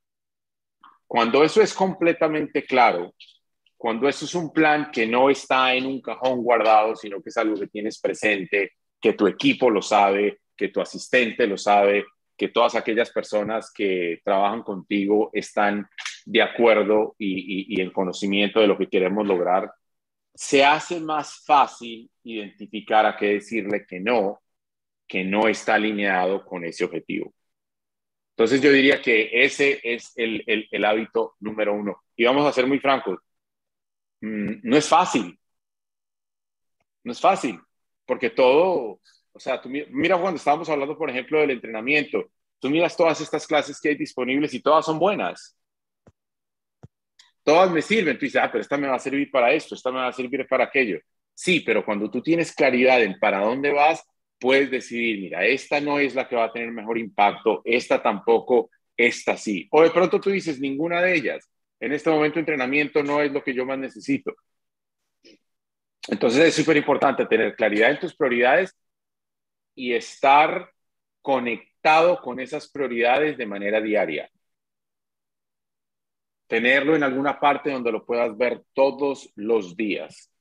Cuando 1.05 1.43
eso 1.43 1.61
es 1.61 1.73
completamente 1.73 2.63
claro, 2.63 3.13
cuando 3.77 4.09
eso 4.09 4.25
es 4.25 4.33
un 4.33 4.51
plan 4.51 4.89
que 4.91 5.05
no 5.05 5.29
está 5.29 5.75
en 5.75 5.85
un 5.85 6.01
cajón 6.01 6.41
guardado, 6.41 6.95
sino 6.95 7.21
que 7.21 7.29
es 7.29 7.37
algo 7.37 7.59
que 7.59 7.67
tienes 7.67 7.99
presente, 7.99 8.71
que 8.99 9.13
tu 9.13 9.27
equipo 9.27 9.69
lo 9.69 9.81
sabe, 9.81 10.39
que 10.55 10.69
tu 10.69 10.81
asistente 10.81 11.45
lo 11.45 11.57
sabe, 11.57 12.05
que 12.35 12.47
todas 12.47 12.75
aquellas 12.75 13.11
personas 13.11 13.71
que 13.73 14.21
trabajan 14.23 14.63
contigo 14.63 15.29
están 15.33 15.87
de 16.25 16.41
acuerdo 16.41 17.15
y, 17.17 17.79
en 17.81 17.91
conocimiento 17.91 18.59
de 18.59 18.67
lo 18.67 18.77
que 18.77 18.89
queremos 18.89 19.25
lograr, 19.25 19.71
se 20.37 20.63
hace 20.63 20.99
más 20.99 21.43
fácil 21.45 22.11
identificar 22.23 23.07
a 23.07 23.17
qué 23.17 23.25
decirle 23.33 23.87
que 23.87 23.99
no, 23.99 24.41
que 25.07 25.23
no 25.23 25.47
está 25.47 25.75
alineado 25.75 26.45
con 26.45 26.63
ese 26.63 26.85
objetivo. 26.85 27.33
Entonces 28.31 28.61
yo 28.61 28.71
diría 28.71 29.01
que 29.01 29.31
ese 29.43 29.81
es 29.83 30.13
el, 30.15 30.43
el 30.45 30.85
hábito 30.85 31.35
número 31.39 31.73
uno. 31.73 32.03
Y 32.15 32.25
vamos 32.25 32.45
a 32.45 32.53
ser 32.53 32.67
muy 32.67 32.79
francos, 32.79 33.19
mm, 34.21 34.59
no 34.63 34.77
es 34.77 34.87
fácil, 34.87 35.39
no 37.03 37.11
es 37.13 37.19
fácil, 37.19 37.59
porque 38.05 38.29
todo, 38.29 39.01
o 39.31 39.39
sea, 39.39 39.59
tú 39.59 39.69
mira 39.69 40.19
cuando 40.19 40.37
estábamos 40.37 40.69
hablando, 40.69 40.97
por 40.97 41.09
ejemplo, 41.09 41.39
del 41.39 41.51
entrenamiento, 41.51 42.29
tú 42.59 42.69
miras 42.69 42.95
todas 42.95 43.19
estas 43.21 43.47
clases 43.47 43.81
que 43.81 43.89
hay 43.89 43.95
disponibles 43.95 44.53
y 44.53 44.61
todas 44.61 44.85
son 44.85 44.99
buenas. 44.99 45.56
Todas 47.47 47.71
me 47.71 47.81
sirven. 47.81 48.17
Tú 48.19 48.25
dices, 48.25 48.41
ah, 48.43 48.49
pero 48.51 48.61
esta 48.61 48.75
me 48.75 48.89
va 48.89 48.97
a 48.97 48.99
servir 48.99 49.31
para 49.31 49.53
esto, 49.53 49.73
esta 49.73 49.89
me 49.89 49.99
va 49.99 50.09
a 50.09 50.11
servir 50.11 50.45
para 50.49 50.65
aquello. 50.65 50.99
Sí, 51.33 51.61
pero 51.61 51.85
cuando 51.85 52.11
tú 52.11 52.21
tienes 52.21 52.53
claridad 52.53 53.01
en 53.01 53.17
para 53.19 53.39
dónde 53.39 53.71
vas, 53.71 54.03
puedes 54.37 54.69
decidir, 54.69 55.21
mira, 55.21 55.45
esta 55.45 55.79
no 55.79 55.97
es 55.97 56.13
la 56.13 56.27
que 56.27 56.35
va 56.35 56.43
a 56.43 56.51
tener 56.51 56.71
mejor 56.71 56.97
impacto, 56.97 57.61
esta 57.63 58.03
tampoco, 58.03 58.69
esta 58.97 59.37
sí. 59.37 59.65
O 59.71 59.81
de 59.81 59.91
pronto 59.91 60.19
tú 60.19 60.29
dices, 60.29 60.59
ninguna 60.59 61.01
de 61.01 61.15
ellas. 61.15 61.49
En 61.79 61.93
este 61.93 62.09
momento 62.09 62.37
entrenamiento 62.37 63.01
no 63.01 63.21
es 63.21 63.31
lo 63.31 63.41
que 63.41 63.53
yo 63.53 63.65
más 63.65 63.79
necesito. 63.79 64.35
Entonces 66.09 66.47
es 66.47 66.53
súper 66.53 66.75
importante 66.75 67.25
tener 67.27 67.55
claridad 67.55 67.91
en 67.91 67.99
tus 67.99 68.13
prioridades 68.13 68.75
y 69.73 69.93
estar 69.93 70.69
conectado 71.21 72.19
con 72.21 72.41
esas 72.41 72.69
prioridades 72.69 73.37
de 73.37 73.45
manera 73.45 73.79
diaria. 73.79 74.29
Tenerlo 76.47 76.95
en 76.95 77.03
alguna 77.03 77.39
parte 77.39 77.71
donde 77.71 77.91
lo 77.91 78.05
puedas 78.05 78.37
ver 78.37 78.63
todos 78.73 79.31
los 79.35 79.75
días. 79.75 80.31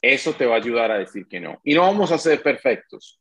Eso 0.00 0.32
te 0.32 0.46
va 0.46 0.54
a 0.54 0.58
ayudar 0.58 0.90
a 0.90 0.98
decir 0.98 1.26
que 1.26 1.40
no. 1.40 1.60
Y 1.64 1.74
no 1.74 1.82
vamos 1.82 2.12
a 2.12 2.18
ser 2.18 2.42
perfectos. 2.42 3.20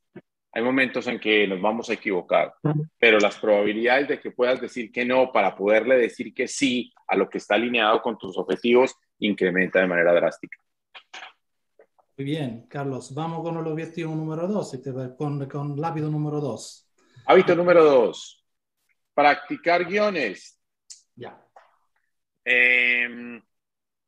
Hay 0.55 0.61
momentos 0.61 1.07
en 1.07 1.19
que 1.19 1.47
nos 1.47 1.59
vamos 1.59 1.89
a 1.89 1.93
equivocar, 1.93 2.53
pero 2.99 3.17
las 3.19 3.39
probabilidades 3.39 4.07
de 4.07 4.19
que 4.19 4.29
puedas 4.29 4.61
decir 4.61 4.91
que 4.91 5.03
no 5.03 5.31
para 5.31 5.55
poderle 5.55 5.97
decir 5.97 6.31
que 6.31 6.47
sí 6.47 6.93
a 7.07 7.15
lo 7.15 7.27
que 7.27 7.39
está 7.39 7.55
alineado 7.55 8.03
con 8.03 8.19
tus 8.19 8.37
objetivos 8.37 8.95
incrementa 9.17 9.79
de 9.79 9.87
manera 9.87 10.13
drástica. 10.13 10.57
Muy 12.15 12.25
bien, 12.25 12.67
Carlos. 12.67 13.11
Vamos 13.15 13.41
con 13.41 13.57
el 13.57 13.65
objetivo 13.65 14.13
número 14.13 14.47
dos, 14.47 14.79
con, 15.17 15.49
con 15.49 15.77
el 15.77 15.83
hábito 15.83 16.09
número 16.09 16.39
dos. 16.39 16.87
Hábito 17.25 17.55
número 17.55 17.83
dos. 17.83 18.45
Practicar 19.15 19.85
guiones. 19.85 20.59
Em, 22.45 23.41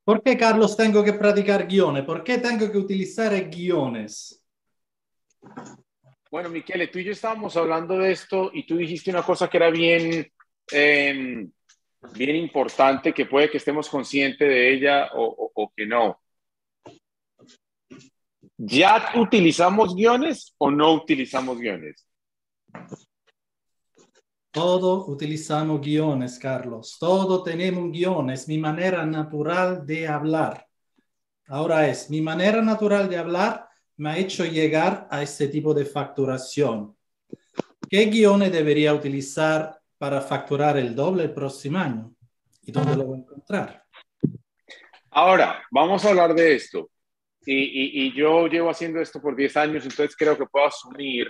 ¿Por 0.04 0.22
qué, 0.22 0.38
Carlos, 0.38 0.78
tengo 0.78 1.04
que 1.04 1.14
practicar 1.14 1.68
guiones? 1.68 2.04
¿Por 2.04 2.24
qué 2.24 2.38
tengo 2.38 2.72
que 2.72 2.78
utilizar 2.78 3.34
guiones? 3.50 4.42
bueno, 6.32 6.50
Miquele, 6.50 6.88
tú 6.88 7.00
y 7.00 7.06
yo 7.06 7.12
estábamos 7.14 7.56
hablando 7.56 7.98
de 7.98 8.12
esto 8.12 8.52
y 8.54 8.66
tú 8.66 8.76
dijiste 8.76 9.10
una 9.10 9.24
cosa 9.24 9.48
que 9.50 9.56
era 9.58 9.70
bien, 9.70 10.30
em, 10.72 11.50
bien 12.14 12.36
importante, 12.36 13.14
que 13.14 13.26
puede 13.26 13.50
que 13.50 13.58
estemos 13.58 13.88
conscientes 13.88 14.48
de 14.48 14.74
ella 14.74 15.12
o, 15.14 15.24
o- 15.24 15.52
o 15.56 15.74
que 15.74 15.86
no. 15.86 16.20
¿Ya 18.58 19.12
utilizamos 19.16 19.96
guiones 19.96 20.54
o 20.58 20.70
no 20.72 20.94
utilizamos 20.94 21.58
guiones? 21.58 22.06
Todo 24.56 25.06
utilizamos 25.08 25.82
guiones, 25.82 26.40
Carlos. 26.40 26.96
Todo 26.98 27.44
tenemos 27.44 27.92
guiones. 27.92 28.48
Mi 28.48 28.58
manera 28.58 29.06
natural 29.06 29.86
de 29.86 30.08
hablar. 30.08 30.66
Ahora 31.50 31.90
es, 31.90 32.10
mi 32.10 32.22
manera 32.22 32.62
natural 32.62 33.10
de 33.10 33.18
hablar 33.18 33.68
me 33.98 34.12
ha 34.12 34.18
hecho 34.18 34.46
llegar 34.46 35.10
a 35.12 35.22
este 35.22 35.50
tipo 35.50 35.74
de 35.74 35.84
facturación. 35.84 36.96
¿Qué 37.90 38.06
guiones 38.06 38.54
debería 38.54 38.94
utilizar 38.94 39.78
para 39.98 40.22
facturar 40.22 40.78
el 40.78 40.96
doble 40.96 41.24
el 41.24 41.34
próximo 41.34 41.78
año? 41.80 42.14
¿Y 42.64 42.72
dónde 42.72 42.96
lo 42.96 43.04
voy 43.08 43.18
a 43.18 43.22
encontrar? 43.24 43.84
Ahora, 45.12 45.64
vamos 45.70 46.06
a 46.06 46.10
hablar 46.12 46.34
de 46.34 46.56
esto. 46.56 46.90
Y, 47.46 47.54
y- 47.56 48.08
y 48.08 48.14
yo 48.16 48.48
llevo 48.48 48.70
haciendo 48.70 49.02
esto 49.02 49.22
por 49.22 49.36
10 49.36 49.58
años, 49.58 49.84
entonces 49.84 50.16
creo 50.18 50.38
que 50.38 50.46
puedo 50.46 50.66
asumir 50.66 51.28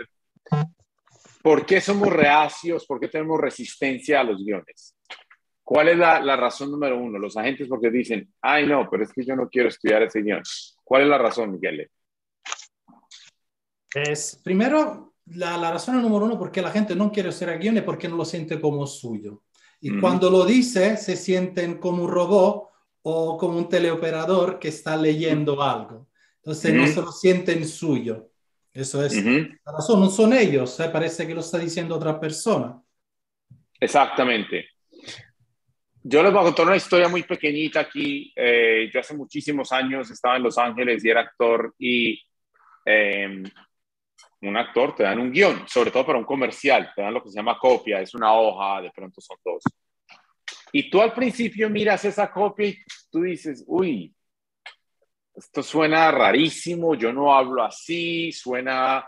por 1.46 1.64
qué 1.64 1.80
somos 1.80 2.12
reacios, 2.12 2.88
por 2.88 3.00
qué 3.00 3.08
tenemos 3.08 3.40
resistencia 3.40 4.20
a 4.20 4.24
los 4.24 4.44
guiones. 4.44 4.96
¿Cuál 5.64 5.90
es 5.90 5.98
la, 6.00 6.20
la 6.20 6.36
razón 6.36 6.72
número 6.72 6.98
uno? 6.98 7.20
Los 7.20 7.38
agentes 7.38 7.68
porque 7.68 7.92
dicen, 7.92 8.34
ay 8.42 8.66
no, 8.66 8.90
pero 8.90 9.04
es 9.04 9.14
que 9.14 9.24
yo 9.24 9.36
no 9.36 9.48
quiero 9.48 9.70
estudiar 9.70 10.02
ese 10.02 10.24
guion. 10.24 10.42
¿Cuál 10.84 11.04
es 11.04 11.08
la 11.08 11.20
razón, 11.20 11.52
Miguel? 11.52 11.88
Es, 13.94 14.42
primero, 14.44 15.14
la, 15.28 15.56
la 15.60 15.70
razón 15.70 16.02
número 16.02 16.25
uno 16.25 16.40
porque 16.40 16.64
la 16.64 16.72
gente 16.72 16.96
no 16.96 17.12
quiere 17.12 17.30
hacer 17.30 17.60
guiones 17.60 17.84
porque 17.84 18.08
no 18.08 18.16
lo 18.16 18.25
siente 18.25 18.60
como 18.60 18.88
suyo. 18.88 19.44
Y 19.82 20.00
cuando 20.00 20.32
lo 20.32 20.46
dice, 20.46 20.98
se 20.98 21.16
sienten 21.16 21.78
como 21.78 22.06
un 22.06 22.10
robot 22.10 22.70
o 23.04 23.38
como 23.38 23.60
un 23.60 23.70
teleoperador 23.70 24.58
que 24.58 24.70
está 24.70 24.98
leyendo 24.98 25.62
algo. 25.62 26.08
Entonces 26.38 26.74
no 26.74 26.88
se 26.88 27.02
lo 27.04 27.12
sienten 27.12 27.68
suyo. 27.68 28.32
Eso 28.75 29.03
es 29.05 29.15
Ujú, 29.15 29.55
la 29.65 29.72
razón, 29.72 30.01
no 30.01 30.10
son 30.10 30.34
ellos, 30.34 30.77
¿eh? 30.82 30.89
parece 30.91 31.25
que 31.25 31.34
lo 31.34 31.39
está 31.39 31.58
diciendo 31.58 31.96
otra 31.96 32.20
persona. 32.20 32.82
Exactamente. 33.79 34.67
Yo 36.03 36.22
les 36.22 36.32
voy 36.32 36.41
a 36.41 36.44
contar 36.44 36.67
una 36.67 36.75
historia 36.75 37.08
muy 37.08 37.24
pequeñita 37.24 37.79
aquí. 37.79 38.34
Eh, 38.36 38.89
yo 38.94 39.00
hace 39.00 39.15
muchísimos 39.15 39.72
años 39.72 40.12
estaba 40.12 40.36
en 40.36 40.44
Los 40.44 40.58
Ángeles 40.58 41.03
y 41.03 41.10
era 41.10 41.22
actor 41.22 41.74
y 41.79 42.22
eh, 42.86 43.44
un 44.41 44.58
actor 44.58 44.94
te 44.94 45.03
dan 45.03 45.20
un 45.20 45.32
guion, 45.32 45.67
sobre 45.67 45.89
todo 45.89 46.05
para 46.05 46.20
un 46.20 46.25
comercial, 46.25 46.91
te 46.96 47.01
dan 47.01 47.13
lo 47.13 47.24
que 47.24 47.29
se 47.29 47.38
llama 47.38 47.58
copia, 47.58 48.01
es 48.01 48.13
una 48.13 48.34
hoja, 48.34 48.82
de 48.82 48.91
pronto 48.91 49.22
son 49.22 49.38
dos. 49.44 49.63
Y 50.74 50.89
tú 50.89 51.01
al 51.01 51.13
principio 51.13 51.70
miras 51.70 52.03
esa 52.05 52.29
copia 52.29 52.67
y 52.67 52.77
tú 53.10 53.22
dices, 53.22 53.63
uy, 53.67 54.13
esto 55.36 55.62
suena 55.63 56.12
rarísimo, 56.12 56.96
yo 56.96 57.12
no 57.12 57.36
hablo 57.36 57.63
así, 57.63 58.32
suena 58.32 59.06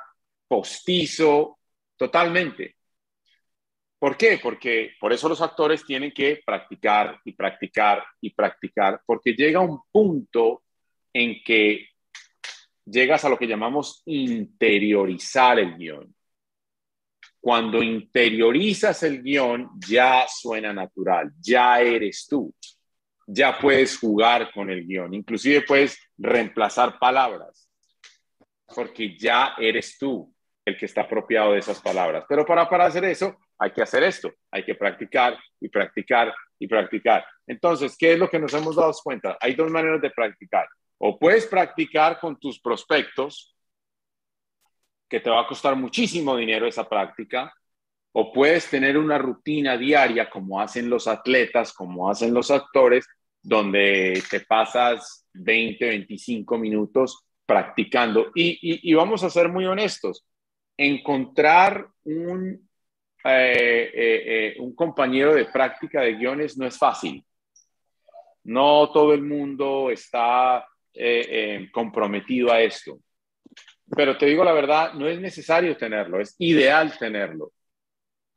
postizo, 0.47 1.59
totalmente. 1.95 2.75
¿Por 3.99 4.15
qué? 4.15 4.39
Porque 4.41 4.91
por 4.99 5.11
eso 5.11 5.27
los 5.27 5.41
actores 5.41 5.83
tienen 5.85 6.11
que 6.11 6.41
practicar 6.45 7.19
y 7.25 7.31
practicar 7.31 8.03
y 8.21 8.29
practicar, 8.31 9.01
porque 9.05 9.33
llega 9.33 9.59
un 9.59 9.81
punto 9.91 10.63
en 11.13 11.41
que 11.43 11.87
llegas 12.85 13.25
a 13.25 13.29
lo 13.29 13.37
que 13.37 13.47
llamamos 13.47 14.03
interiorizar 14.05 15.59
el 15.59 15.77
guion. 15.77 16.13
Cuando 17.39 17.81
interiorizas 17.81 19.01
el 19.03 19.23
guion, 19.23 19.69
ya 19.87 20.27
suena 20.27 20.73
natural, 20.73 21.31
ya 21.39 21.79
eres 21.79 22.27
tú, 22.29 22.53
ya 23.27 23.59
puedes 23.59 23.99
jugar 23.99 24.51
con 24.53 24.69
el 24.69 24.87
guion, 24.87 25.13
inclusive 25.13 25.61
puedes 25.61 25.99
reemplazar 26.17 26.97
palabras, 26.97 27.69
porque 28.73 29.17
ya 29.17 29.53
eres 29.57 29.97
tú 29.99 30.33
el 30.65 30.77
que 30.77 30.85
está 30.85 31.01
apropiado 31.01 31.51
de 31.51 31.59
esas 31.59 31.81
palabras. 31.81 32.25
Pero 32.27 32.45
para, 32.45 32.69
para 32.69 32.85
hacer 32.85 33.03
eso, 33.03 33.37
hay 33.59 33.71
que 33.71 33.81
hacer 33.81 34.03
esto, 34.03 34.33
hay 34.49 34.63
que 34.63 34.75
practicar 34.75 35.37
y 35.59 35.67
practicar 35.67 36.33
y 36.57 36.67
practicar. 36.67 37.25
Entonces, 37.45 37.95
¿qué 37.97 38.13
es 38.13 38.19
lo 38.19 38.29
que 38.29 38.39
nos 38.39 38.53
hemos 38.53 38.75
dado 38.75 38.93
cuenta? 39.03 39.37
Hay 39.41 39.53
dos 39.55 39.69
maneras 39.69 40.01
de 40.01 40.09
practicar. 40.09 40.67
O 40.97 41.19
puedes 41.19 41.45
practicar 41.45 42.19
con 42.19 42.39
tus 42.39 42.59
prospectos, 42.59 43.55
que 45.09 45.19
te 45.19 45.29
va 45.29 45.41
a 45.41 45.47
costar 45.47 45.75
muchísimo 45.75 46.35
dinero 46.35 46.65
esa 46.65 46.87
práctica, 46.87 47.53
o 48.11 48.33
puedes 48.33 48.69
tener 48.69 48.97
una 48.97 49.17
rutina 49.17 49.77
diaria 49.77 50.29
como 50.29 50.59
hacen 50.59 50.89
los 50.89 51.07
atletas, 51.07 51.71
como 51.71 52.09
hacen 52.09 52.33
los 52.33 52.49
actores, 52.51 53.07
donde 53.47 54.21
te 54.29 54.41
pasas 54.41 55.25
20, 55.31 55.87
25 55.87 56.57
minutos 56.57 57.23
practicando. 57.45 58.29
Y, 58.35 58.93
vamos 58.93 59.23
a 59.23 59.29
ser 59.29 59.47
muy 59.47 59.65
honestos, 59.65 60.25
encontrar 60.75 61.87
un, 62.03 62.69
eh, 63.23 63.91
eh, 63.93 64.23
eh, 64.25 64.55
un 64.59 64.75
compañero 64.75 65.33
de 65.33 65.45
práctica 65.45 66.01
de 66.01 66.15
guiones 66.15 66.57
no 66.57 66.67
es 66.67 66.77
fácil. 66.77 67.23
No 68.43 68.91
todo 68.91 69.13
el 69.13 69.21
mundo 69.21 69.91
está 69.91 70.67
comprometido 71.71 72.51
a 72.51 72.59
esto. 72.59 72.99
Pero 73.95 74.17
te 74.17 74.25
digo 74.25 74.43
la 74.43 74.51
verdad, 74.51 74.93
no 74.93 75.07
es 75.07 75.21
necesario 75.21 75.77
tenerlo, 75.77 76.19
es 76.19 76.35
ideal 76.39 76.97
tenerlo. 76.97 77.53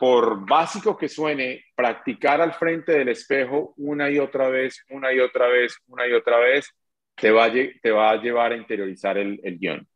Por 0.00 0.48
básico 0.48 0.96
que 0.96 1.08
suene, 1.08 1.66
practicar 1.76 2.40
al 2.40 2.54
frente 2.54 2.92
del 2.92 3.10
espejo 3.10 3.74
una 3.76 4.10
y 4.10 4.18
otra 4.18 4.48
vez, 4.48 4.82
una 4.88 5.12
y 5.12 5.20
otra 5.20 5.46
vez, 5.46 5.76
una 5.86 6.08
y 6.08 6.12
otra 6.12 6.38
vez, 6.38 6.68
te 7.14 7.30
va 7.30 7.44
a, 7.44 7.52
te 7.52 7.90
va 7.90 8.10
a 8.10 8.16
llevar 8.16 8.52
a 8.52 8.56
interiorizar 8.56 9.18
el, 9.18 9.38
el 9.44 9.58
guion 9.58 9.86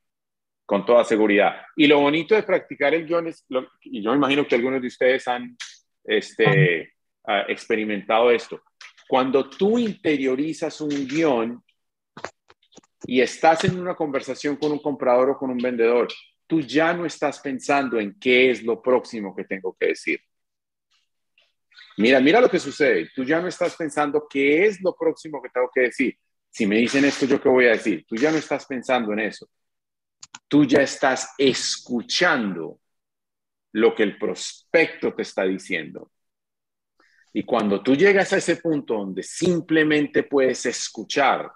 con 0.67 0.85
toda 0.85 1.05
seguridad. 1.05 1.63
Y 1.77 1.87
lo 1.87 2.01
bonito 2.01 2.35
de 2.35 2.43
practicar 2.43 2.95
el 2.95 3.07
guion 3.07 3.29
es, 3.29 3.45
lo, 3.49 3.67
y 3.81 4.03
yo 4.03 4.15
imagino 4.15 4.47
que 4.47 4.55
algunos 4.55 4.81
de 4.83 4.89
ustedes 4.89 5.27
han 5.27 5.57
este, 6.05 6.93
uh, 7.27 7.49
experimentado 7.49 8.31
esto, 8.31 8.63
cuando 9.09 9.49
tú 9.49 9.79
interiorizas 9.79 10.81
un 10.81 11.07
guion 11.07 11.63
y 13.07 13.21
estás 13.21 13.65
en 13.65 13.79
una 13.79 13.95
conversación 13.95 14.57
con 14.57 14.73
un 14.73 14.79
comprador 14.79 15.31
o 15.31 15.39
con 15.39 15.51
un 15.51 15.59
vendedor, 15.59 16.09
tú 16.47 16.61
ya 16.61 16.93
no 16.93 17.07
estás 17.07 17.41
pensando 17.41 17.99
en 17.99 18.19
qué 18.19 18.51
es 18.51 18.63
lo 18.63 18.81
próximo 18.81 19.35
que 19.35 19.45
tengo 19.45 19.77
que 19.79 19.89
decir. 19.89 20.21
Mira, 21.97 22.21
mira 22.21 22.41
lo 22.41 22.51
que 22.51 22.59
sucede. 22.59 23.11
Tú 23.15 23.25
ya 23.25 23.41
no 23.41 23.49
estás 23.49 23.77
pensando 23.77 24.27
qué 24.29 24.67
es 24.67 24.81
lo 24.81 24.95
próximo 24.97 25.41
que 25.41 25.49
tengo 25.49 25.71
que 25.73 25.83
decir. 25.83 26.19
Si 26.51 26.67
me 26.67 26.77
dicen 26.77 27.05
esto, 27.05 27.27
¿yo 27.27 27.41
qué 27.41 27.49
voy 27.49 27.67
a 27.67 27.73
decir? 27.73 28.05
Tú 28.07 28.17
ya 28.17 28.31
no 28.31 28.39
estás 28.39 28.67
pensando 28.67 29.13
en 29.13 29.21
eso 29.21 29.49
tú 30.49 30.65
ya 30.65 30.83
estás 30.83 31.35
escuchando 31.39 32.81
lo 33.73 33.95
que 33.95 34.05
el 34.05 34.19
prospecto 34.19 35.13
te 35.15 35.23
está 35.23 35.45
diciendo. 35.45 36.11
Y 37.33 37.43
cuando 37.43 37.83
tú 37.83 37.97
llegas 37.97 38.33
a 38.33 38.37
ese 38.37 38.57
punto 38.57 38.95
donde 38.95 39.25
simplemente 39.25 40.23
puedes 40.23 40.65
escuchar, 40.67 41.51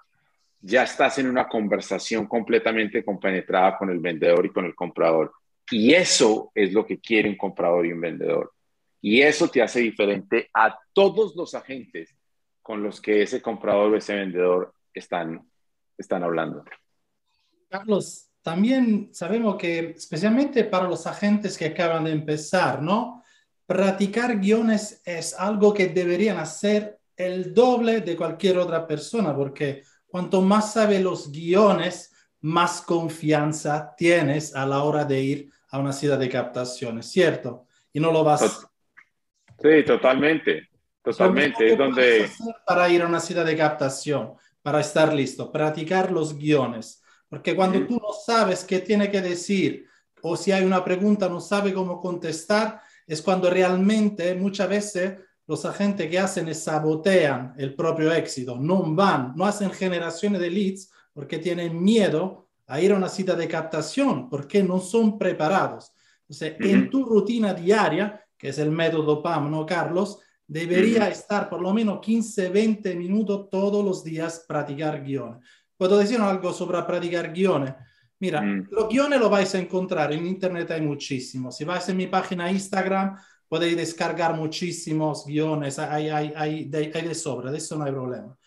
ya 0.61 0.83
estás 0.83 1.17
en 1.19 1.29
una 1.29 1.47
conversación 1.47 2.27
completamente 2.27 3.03
compenetrada 3.03 3.77
con 3.77 3.89
el 3.89 3.99
vendedor 3.99 4.45
y 4.45 4.51
con 4.51 4.65
el 4.65 4.75
comprador. 4.75 5.33
Y 5.71 5.93
eso 5.93 6.51
es 6.53 6.73
lo 6.73 6.85
que 6.85 6.99
quiere 6.99 7.29
un 7.29 7.37
comprador 7.37 7.85
y 7.85 7.93
un 7.93 8.01
vendedor. 8.01 8.53
Y 9.01 9.21
eso 9.21 9.47
te 9.47 9.61
hace 9.61 9.79
diferente 9.79 10.49
a 10.53 10.77
todos 10.93 11.35
los 11.35 11.53
agentes 11.55 12.15
con 12.61 12.83
los 12.83 12.99
que 13.01 13.21
ese 13.21 13.41
comprador 13.41 13.93
o 13.93 13.97
ese 13.97 14.15
vendedor 14.15 14.73
están, 14.93 15.49
están 15.97 16.23
hablando. 16.23 16.63
Carlos, 17.69 18.29
también 18.41 19.09
sabemos 19.13 19.55
que, 19.57 19.91
especialmente 19.91 20.63
para 20.65 20.87
los 20.87 21.07
agentes 21.07 21.57
que 21.57 21.67
acaban 21.67 22.03
de 22.03 22.11
empezar, 22.11 22.81
¿no? 22.81 23.23
Practicar 23.65 24.39
guiones 24.39 25.01
es 25.05 25.33
algo 25.33 25.73
que 25.73 25.87
deberían 25.87 26.37
hacer 26.37 26.99
el 27.15 27.53
doble 27.53 28.01
de 28.01 28.15
cualquier 28.15 28.57
otra 28.57 28.87
persona, 28.87 29.35
porque 29.35 29.83
cuanto 30.09 30.41
más 30.41 30.73
sabes 30.73 31.01
los 31.01 31.31
guiones, 31.31 32.13
más 32.41 32.81
confianza 32.81 33.93
tienes 33.97 34.55
a 34.55 34.65
la 34.65 34.83
hora 34.83 35.05
de 35.05 35.21
ir 35.21 35.51
a 35.69 35.79
una 35.79 35.93
ciudad 35.93 36.17
de 36.17 36.29
captación, 36.29 37.01
¿cierto? 37.03 37.67
Y 37.93 37.99
no 37.99 38.11
lo 38.11 38.23
vas... 38.23 38.67
Sí, 39.61 39.83
totalmente, 39.85 40.69
totalmente. 41.03 41.73
Es 41.73 41.77
donde... 41.77 42.29
Para 42.65 42.89
ir 42.89 43.01
a 43.01 43.07
una 43.07 43.19
ciudad 43.19 43.45
de 43.45 43.57
captación, 43.57 44.33
para 44.61 44.79
estar 44.79 45.13
listo, 45.13 45.51
practicar 45.51 46.11
los 46.11 46.37
guiones. 46.37 47.03
Porque 47.27 47.55
cuando 47.55 47.85
tú 47.85 47.99
no 48.01 48.13
sabes 48.13 48.63
qué 48.63 48.79
tiene 48.79 49.11
que 49.11 49.21
decir 49.21 49.85
o 50.21 50.35
si 50.35 50.51
hay 50.51 50.65
una 50.65 50.83
pregunta 50.83 51.29
no 51.29 51.39
sabe 51.39 51.73
cómo 51.73 52.01
contestar, 52.01 52.81
es 53.05 53.21
cuando 53.21 53.49
realmente 53.49 54.35
muchas 54.35 54.69
veces 54.69 55.19
los 55.49 55.65
agentes 55.65 56.07
que 56.07 56.19
hacen 56.19 56.47
es 56.47 56.63
sabotean 56.63 57.55
el 57.57 57.73
propio 57.73 58.13
éxito, 58.13 58.55
no 58.55 58.83
van, 58.93 59.33
no 59.35 59.47
hacen 59.47 59.71
generaciones 59.71 60.39
de 60.39 60.51
leads 60.51 60.91
porque 61.11 61.39
tienen 61.39 61.81
miedo 61.81 62.49
a 62.67 62.79
ir 62.79 62.91
a 62.91 62.95
una 62.95 63.09
cita 63.09 63.35
de 63.35 63.47
captación, 63.47 64.29
porque 64.29 64.61
no 64.61 64.79
son 64.79 65.17
preparados. 65.17 65.91
Entonces, 66.21 66.53
en 66.59 66.91
tu 66.91 67.03
rutina 67.03 67.55
diaria, 67.55 68.23
que 68.37 68.49
es 68.49 68.59
el 68.59 68.69
método 68.69 69.23
PAM, 69.23 69.49
¿no, 69.49 69.65
Carlos? 69.65 70.19
Debería 70.45 71.09
estar 71.09 71.49
por 71.49 71.61
lo 71.61 71.73
menos 71.73 71.99
15, 71.99 72.49
20 72.49 72.95
minutos 72.95 73.49
todos 73.49 73.83
los 73.83 74.03
días 74.03 74.45
practicar 74.47 75.03
guiones. 75.03 75.43
¿Puedo 75.75 75.97
decir 75.97 76.21
algo 76.21 76.53
sobre 76.53 76.83
practicar 76.83 77.33
guiones? 77.33 77.73
Mira, 78.19 78.39
mm. 78.39 78.67
los 78.69 78.87
guiones 78.87 79.19
los 79.19 79.31
vais 79.31 79.55
a 79.55 79.59
encontrar 79.59 80.13
en 80.13 80.27
internet, 80.27 80.69
hay 80.69 80.81
muchísimos. 80.81 81.57
Si 81.57 81.63
vais 81.63 81.89
en 81.89 81.97
mi 81.97 82.05
página 82.05 82.51
Instagram, 82.51 83.17
podéis 83.49 83.75
descargar 83.75 84.35
muchísimos 84.35 85.25
guiones, 85.25 85.79
hay, 85.79 86.09
hay, 86.09 86.33
hay, 86.35 86.65
de, 86.65 86.91
hay 86.93 87.07
de 87.07 87.15
sobra, 87.15 87.51
de 87.51 87.57
eso 87.57 87.75
no 87.75 87.83
hay 87.83 87.91
problema. 87.91 88.37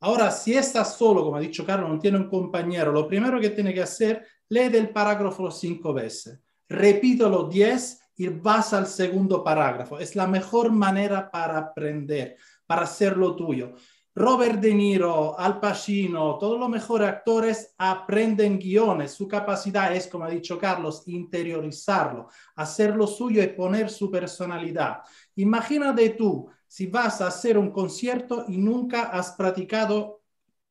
Ahora, 0.00 0.30
si 0.30 0.54
estás 0.54 0.96
solo, 0.96 1.24
como 1.24 1.36
ha 1.36 1.40
dicho 1.40 1.64
Carlos, 1.64 1.88
no 1.88 1.98
tiene 1.98 2.18
un 2.18 2.28
compañero, 2.28 2.92
lo 2.92 3.08
primero 3.08 3.40
que 3.40 3.50
tiene 3.50 3.72
que 3.72 3.82
hacer, 3.82 4.26
lee 4.48 4.70
el 4.76 4.90
parágrafo 4.90 5.50
cinco 5.50 5.94
veces, 5.94 6.40
repítelo 6.68 7.44
diez 7.44 8.00
y 8.16 8.28
vas 8.28 8.74
al 8.74 8.86
segundo 8.86 9.44
parágrafo. 9.44 9.98
Es 9.98 10.16
la 10.16 10.26
mejor 10.26 10.72
manera 10.72 11.30
para 11.30 11.56
aprender, 11.56 12.36
para 12.66 12.82
hacerlo 12.82 13.36
tuyo. 13.36 13.74
Robert 14.18 14.58
De 14.58 14.74
Niro, 14.74 15.38
Al 15.38 15.60
Pacino, 15.60 16.38
todos 16.38 16.58
los 16.58 16.68
mejores 16.68 17.08
actores 17.08 17.72
aprenden 17.78 18.58
guiones. 18.58 19.12
Su 19.12 19.28
capacidad 19.28 19.94
es, 19.94 20.08
como 20.08 20.24
ha 20.24 20.28
dicho 20.28 20.58
Carlos, 20.58 21.04
interiorizarlo, 21.06 22.28
hacerlo 22.56 23.06
suyo 23.06 23.40
y 23.40 23.46
poner 23.46 23.88
su 23.88 24.10
personalidad. 24.10 25.02
Imagínate 25.36 26.10
tú 26.10 26.50
si 26.66 26.86
vas 26.86 27.20
a 27.20 27.28
hacer 27.28 27.56
un 27.56 27.70
concierto 27.70 28.44
y 28.48 28.58
nunca 28.58 29.02
has 29.02 29.30
practicado 29.36 30.22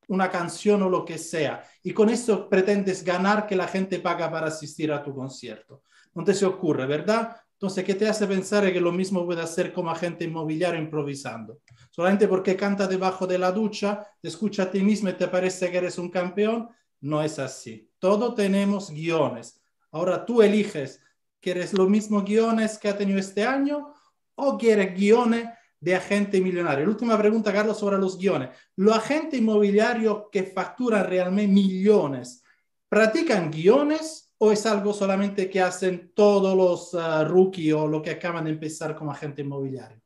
una 0.09 0.29
canción 0.29 0.83
o 0.83 0.89
lo 0.89 1.05
que 1.05 1.17
sea, 1.17 1.63
y 1.83 1.93
con 1.93 2.09
eso 2.09 2.49
pretendes 2.49 3.01
ganar 3.01 3.47
que 3.47 3.55
la 3.55 3.67
gente 3.67 3.99
paga 3.99 4.29
para 4.29 4.47
asistir 4.47 4.91
a 4.91 5.01
tu 5.01 5.15
concierto. 5.15 5.83
No 6.13 6.25
te 6.25 6.33
se 6.33 6.45
ocurre, 6.45 6.85
¿verdad? 6.85 7.37
Entonces, 7.59 7.83
¿qué 7.85 7.95
te 7.95 8.07
hace 8.07 8.27
pensar 8.27 8.71
que 8.71 8.79
lo 8.79 8.91
mismo 8.91 9.25
puede 9.25 9.41
hacer 9.41 9.73
como 9.73 9.89
agente 9.89 10.25
inmobiliario 10.25 10.79
improvisando? 10.79 11.61
Solamente 11.89 12.27
porque 12.27 12.55
canta 12.55 12.85
debajo 12.85 13.25
de 13.25 13.39
la 13.39 13.51
ducha, 13.51 14.05
te 14.21 14.27
escucha 14.27 14.63
a 14.63 14.71
ti 14.71 14.83
mismo 14.83 15.09
y 15.09 15.13
te 15.13 15.27
parece 15.27 15.71
que 15.71 15.77
eres 15.77 15.97
un 15.97 16.11
campeón. 16.11 16.69
No 17.01 17.19
es 17.23 17.39
así. 17.39 17.89
Todos 17.97 18.35
tenemos 18.35 18.91
guiones. 18.91 19.59
Ahora 19.91 20.23
tú 20.23 20.43
eliges, 20.43 21.01
¿quieres 21.41 21.73
los 21.73 21.89
mismos 21.89 22.25
guiones 22.25 22.77
que 22.77 22.89
ha 22.89 22.97
tenido 22.97 23.17
este 23.17 23.43
año 23.43 23.91
o 24.35 24.55
quieres 24.55 24.95
guiones 24.95 25.49
de 25.79 25.95
agente 25.95 26.39
millonario? 26.39 26.85
La 26.85 26.91
última 26.91 27.17
pregunta, 27.17 27.51
Carlos, 27.51 27.79
sobre 27.79 27.97
los 27.97 28.19
guiones. 28.19 28.49
¿Los 28.75 28.95
agentes 28.95 29.39
inmobiliarios 29.39 30.25
que 30.31 30.43
facturan 30.43 31.07
realmente 31.07 31.51
millones, 31.51 32.43
practican 32.87 33.49
guiones 33.49 34.26
o 34.39 34.51
es 34.51 34.65
algo 34.65 34.93
solamente 34.93 35.49
que 35.49 35.61
hacen 35.61 36.11
todos 36.13 36.55
los 36.55 36.93
uh, 36.93 37.25
rookies 37.25 37.73
o 37.73 37.87
los 37.87 38.01
que 38.01 38.11
acaban 38.11 38.45
de 38.45 38.51
empezar 38.51 38.95
como 38.95 39.11
agente 39.11 39.41
inmobiliario? 39.41 39.99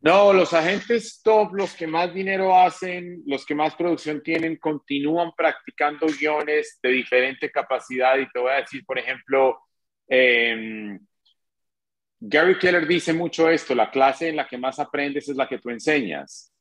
No, 0.00 0.32
los 0.32 0.52
agentes 0.52 1.22
top, 1.22 1.54
los 1.54 1.76
que 1.76 1.86
más 1.86 2.12
dinero 2.12 2.58
hacen, 2.58 3.22
los 3.24 3.46
que 3.46 3.54
más 3.54 3.76
producción 3.76 4.20
tienen, 4.20 4.56
continúan 4.56 5.30
practicando 5.36 6.08
guiones 6.08 6.80
de 6.82 6.88
diferente 6.88 7.52
capacidad. 7.52 8.18
Y 8.18 8.28
te 8.30 8.40
voy 8.40 8.50
a 8.50 8.56
decir, 8.56 8.84
por 8.84 8.98
ejemplo, 8.98 9.60
em, 10.08 10.98
Gary 12.18 12.58
Keller 12.58 12.86
dice 12.86 13.12
mucho 13.12 13.48
esto, 13.48 13.76
la 13.76 13.90
clase 13.92 14.28
en 14.28 14.36
la 14.36 14.48
que 14.48 14.58
más 14.58 14.80
aprendes 14.80 15.28
es 15.28 15.36
la 15.36 15.48
que 15.48 15.58
tú 15.58 15.70
enseñas. 15.70 16.51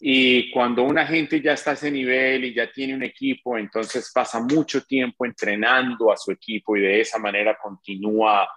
Y 0.00 0.50
cuando 0.50 0.82
una 0.82 1.06
gente 1.06 1.40
ya 1.40 1.52
está 1.52 1.70
a 1.70 1.74
ese 1.74 1.90
nivel 1.90 2.44
y 2.44 2.54
ya 2.54 2.70
tiene 2.70 2.94
un 2.94 3.02
equipo, 3.02 3.56
entonces 3.56 4.10
pasa 4.12 4.40
mucho 4.40 4.82
tiempo 4.84 5.24
entrenando 5.24 6.10
a 6.10 6.16
su 6.16 6.32
equipo 6.32 6.76
y 6.76 6.80
de 6.80 7.00
esa 7.00 7.18
manera 7.18 7.56
continúa, 7.60 8.48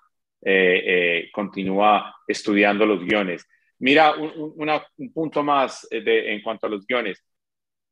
eh, 0.42 0.84
eh, 0.86 1.30
continúa 1.32 2.16
estudiando 2.28 2.86
los 2.86 3.04
guiones. 3.04 3.48
Mira, 3.80 4.16
un, 4.16 5.14
punto 5.14 5.44
más 5.44 5.88
eh, 5.92 6.02
de, 6.02 6.34
en 6.34 6.42
cuanto 6.42 6.66
a 6.66 6.70
los 6.70 6.86
guiones. 6.88 7.24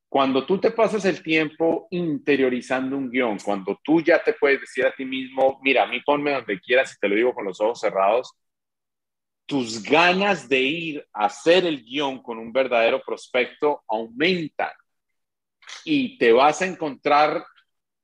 Cuando 0.10 0.46
tú 0.46 0.60
te 0.60 0.72
pasas 0.72 1.06
el 1.06 1.22
tiempo 1.22 1.88
interiorizando 1.92 2.98
un 2.98 3.12
guion, 3.12 3.38
cuando 3.44 3.80
tú 3.84 4.02
ya 4.02 4.24
te 4.24 4.34
puedes 4.34 4.62
decir 4.62 4.86
a 4.86 4.96
ti 4.96 5.06
mismo, 5.06 5.60
mira, 5.62 5.84
a 5.84 5.88
mí 5.88 6.00
ponme 6.02 6.32
donde 6.32 6.60
quieras 6.60 6.94
y 6.94 7.00
te 7.00 7.08
lo 7.10 7.16
digo 7.16 7.34
con 7.34 7.46
los 7.46 7.60
ojos 7.60 7.80
cerrados, 7.82 8.34
tus 9.46 9.84
ganas 9.84 10.50
de 10.50 10.62
ir 10.62 11.08
a 11.14 11.26
hacer 11.26 11.66
el 11.66 11.84
guion 11.84 12.22
con 12.22 12.38
un 12.38 12.52
verdadero 12.52 13.02
prospecto 13.06 13.84
aumentan 13.88 14.72
y 15.84 16.18
te 16.18 16.32
vas 16.32 16.62
a 16.62 16.66
encontrar 16.66 17.46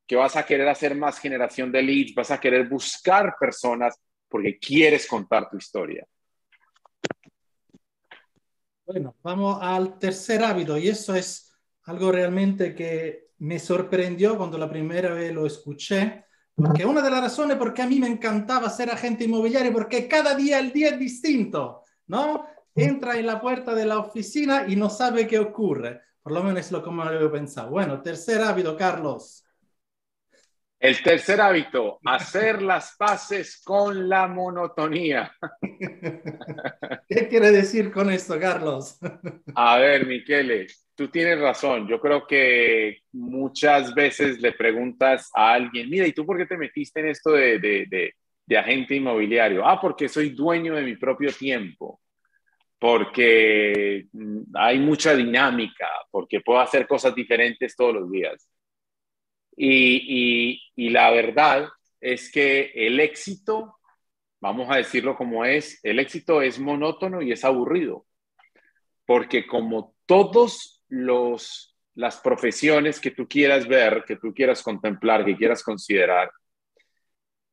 que 0.05 0.15
vas 0.15 0.35
a 0.35 0.45
querer 0.45 0.67
hacer 0.67 0.95
más 0.95 1.19
generación 1.19 1.71
de 1.71 1.81
leads, 1.81 2.13
vas 2.13 2.31
a 2.31 2.39
querer 2.39 2.67
buscar 2.67 3.35
personas 3.39 3.97
porque 4.27 4.59
quieres 4.59 5.07
contar 5.07 5.49
tu 5.49 5.57
historia. 5.57 6.05
Bueno, 8.85 9.15
vamos 9.23 9.57
al 9.61 9.97
tercer 9.97 10.43
hábito 10.43 10.77
y 10.77 10.89
eso 10.89 11.15
es 11.15 11.55
algo 11.83 12.11
realmente 12.11 12.75
que 12.75 13.29
me 13.39 13.57
sorprendió 13.57 14.37
cuando 14.37 14.57
la 14.57 14.69
primera 14.69 15.13
vez 15.13 15.33
lo 15.33 15.45
escuché 15.45 16.25
porque 16.61 16.85
una 16.85 17.01
de 17.01 17.09
las 17.09 17.21
razones 17.21 17.57
por 17.57 17.73
qué 17.73 17.81
a 17.81 17.87
mí 17.87 17.99
me 17.99 18.07
encantaba 18.07 18.69
ser 18.69 18.89
agente 18.89 19.23
inmobiliario, 19.23 19.73
porque 19.73 20.07
cada 20.07 20.35
día 20.35 20.59
el 20.59 20.71
día 20.71 20.89
es 20.89 20.99
distinto, 20.99 21.83
¿no? 22.07 22.45
Entra 22.75 23.17
en 23.17 23.25
la 23.25 23.41
puerta 23.41 23.73
de 23.73 23.85
la 23.85 23.99
oficina 23.99 24.65
y 24.67 24.75
no 24.75 24.89
sabe 24.89 25.27
qué 25.27 25.39
ocurre. 25.39 26.01
Por 26.21 26.33
lo 26.33 26.43
menos 26.43 26.61
es 26.61 26.71
lo 26.71 26.83
que 26.83 26.91
me 26.91 27.03
había 27.03 27.31
pensado. 27.31 27.71
Bueno, 27.71 28.01
tercer 28.01 28.41
hábito, 28.41 28.77
Carlos. 28.77 29.43
El 30.81 31.03
tercer 31.03 31.39
hábito, 31.39 31.99
hacer 32.03 32.59
las 32.63 32.95
paces 32.97 33.61
con 33.63 34.09
la 34.09 34.27
monotonía. 34.27 35.31
¿Qué 37.07 37.27
quiere 37.27 37.51
decir 37.51 37.91
con 37.91 38.09
esto, 38.09 38.39
Carlos? 38.39 38.97
A 39.53 39.77
ver, 39.77 40.07
Miquele, 40.07 40.65
tú 40.95 41.07
tienes 41.09 41.39
razón. 41.39 41.87
Yo 41.87 42.01
creo 42.01 42.25
que 42.25 42.97
muchas 43.11 43.93
veces 43.93 44.41
le 44.41 44.53
preguntas 44.53 45.29
a 45.35 45.53
alguien, 45.53 45.87
mira, 45.87 46.07
¿y 46.07 46.13
tú 46.13 46.25
por 46.25 46.35
qué 46.35 46.47
te 46.47 46.57
metiste 46.57 46.99
en 47.01 47.09
esto 47.09 47.33
de, 47.33 47.59
de, 47.59 48.15
de, 48.47 48.57
agente 48.57 48.95
inmobiliario? 48.95 49.63
Ah, 49.63 49.79
porque 49.79 50.09
soy 50.09 50.29
dueño 50.29 50.73
de 50.73 50.81
mi 50.81 50.95
propio 50.95 51.31
tiempo, 51.31 52.01
porque 52.79 54.07
mm, 54.11 54.41
hay 54.55 54.79
mucha 54.79 55.15
dinámica, 55.15 55.87
porque 56.09 56.41
puedo 56.41 56.59
hacer 56.59 56.87
cosas 56.87 57.13
diferentes 57.13 57.75
todos 57.75 57.93
los 57.93 58.11
días. 58.11 58.49
Y, 59.63 60.55
y, 60.55 60.61
y 60.75 60.89
la 60.89 61.11
verdad 61.11 61.69
es 61.99 62.31
que 62.31 62.71
el 62.73 62.99
éxito, 62.99 63.77
vamos 64.39 64.67
a 64.71 64.77
decirlo 64.77 65.15
como 65.15 65.45
es, 65.45 65.79
el 65.83 65.99
éxito 65.99 66.41
es 66.41 66.57
monótono 66.57 67.21
y 67.21 67.31
es 67.31 67.45
aburrido, 67.45 68.07
porque 69.05 69.45
como 69.45 69.93
todos 70.07 70.83
los, 70.87 71.77
las 71.93 72.17
profesiones 72.17 72.99
que 72.99 73.11
tú 73.11 73.27
quieras 73.27 73.67
ver, 73.67 74.03
que 74.03 74.15
tú 74.15 74.33
quieras 74.33 74.63
contemplar, 74.63 75.23
que 75.23 75.37
quieras 75.37 75.61
considerar, 75.61 76.31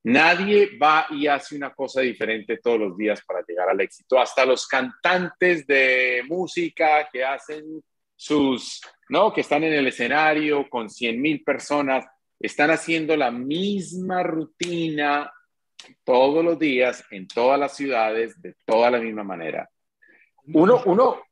nadie 0.03 0.79
va 0.79 1.09
y 1.11 1.27
hace 1.27 1.57
una 1.57 1.75
cosa 1.75 2.01
diferente 2.01 2.57
todos 2.57 2.81
los 2.81 2.97
días 2.97 3.23
para 3.23 3.45
llegar 3.47 3.69
al 3.69 3.83
éxito. 3.83 4.19
Hasta 4.19 4.47
los 4.47 4.67
cantantes 4.67 5.67
de 5.67 6.23
música 6.27 7.07
que 7.13 7.23
hacen 7.23 7.85
sus, 8.17 8.81
¿no? 9.09 9.33
Que 9.33 9.41
están 9.43 9.65
en 9.65 9.73
el 9.73 9.87
escenario 9.87 10.69
con 10.69 10.91
100 10.91 11.21
mil 11.21 11.43
personas, 11.43 12.07
están 12.41 12.71
haciendo 12.71 13.17
la 13.17 13.31
misma 13.31 14.23
rutina 14.23 15.33
todos 16.05 16.45
los 16.45 16.59
días 16.59 17.05
en 17.11 17.27
todas 17.27 17.59
las 17.59 17.77
ciudades 17.77 18.41
de 18.41 18.55
toda 18.65 18.91
la 18.91 18.99
misma 18.99 19.25
manera. 19.25 19.69
Uno, 20.55 20.83
uno, 20.87 21.23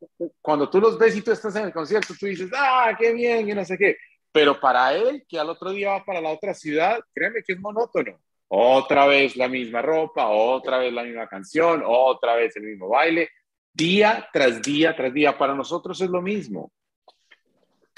cuando 0.42 0.68
tú 0.68 0.80
los 0.80 0.98
ves 0.98 1.16
y 1.16 1.22
tú 1.22 1.32
estás 1.32 1.56
en 1.56 1.64
el 1.64 1.72
concierto, 1.72 2.14
tú 2.18 2.26
dices, 2.26 2.50
ah, 2.54 2.94
qué 2.98 3.14
bien, 3.14 3.48
y 3.48 3.54
no 3.54 3.64
sé 3.64 3.78
qué. 3.78 3.96
Pero 4.30 4.60
para 4.60 4.92
él, 4.92 5.24
que 5.26 5.38
al 5.38 5.48
otro 5.48 5.70
día 5.70 5.92
va 5.92 6.04
para 6.04 6.20
la 6.20 6.30
otra 6.30 6.52
ciudad, 6.52 7.00
créeme 7.14 7.42
que 7.42 7.54
es 7.54 7.60
monótono. 7.60 8.20
Otra 8.48 9.06
vez 9.06 9.34
la 9.36 9.48
misma 9.48 9.80
ropa, 9.82 10.28
otra 10.28 10.78
vez 10.78 10.92
la 10.92 11.02
misma 11.02 11.26
canción, 11.26 11.82
otra 11.84 12.34
vez 12.34 12.54
el 12.56 12.64
mismo 12.64 12.88
baile, 12.88 13.30
día 13.72 14.28
tras 14.32 14.62
día 14.62 14.94
tras 14.94 15.12
día. 15.12 15.36
Para 15.36 15.54
nosotros 15.54 16.00
es 16.00 16.10
lo 16.10 16.20
mismo. 16.20 16.70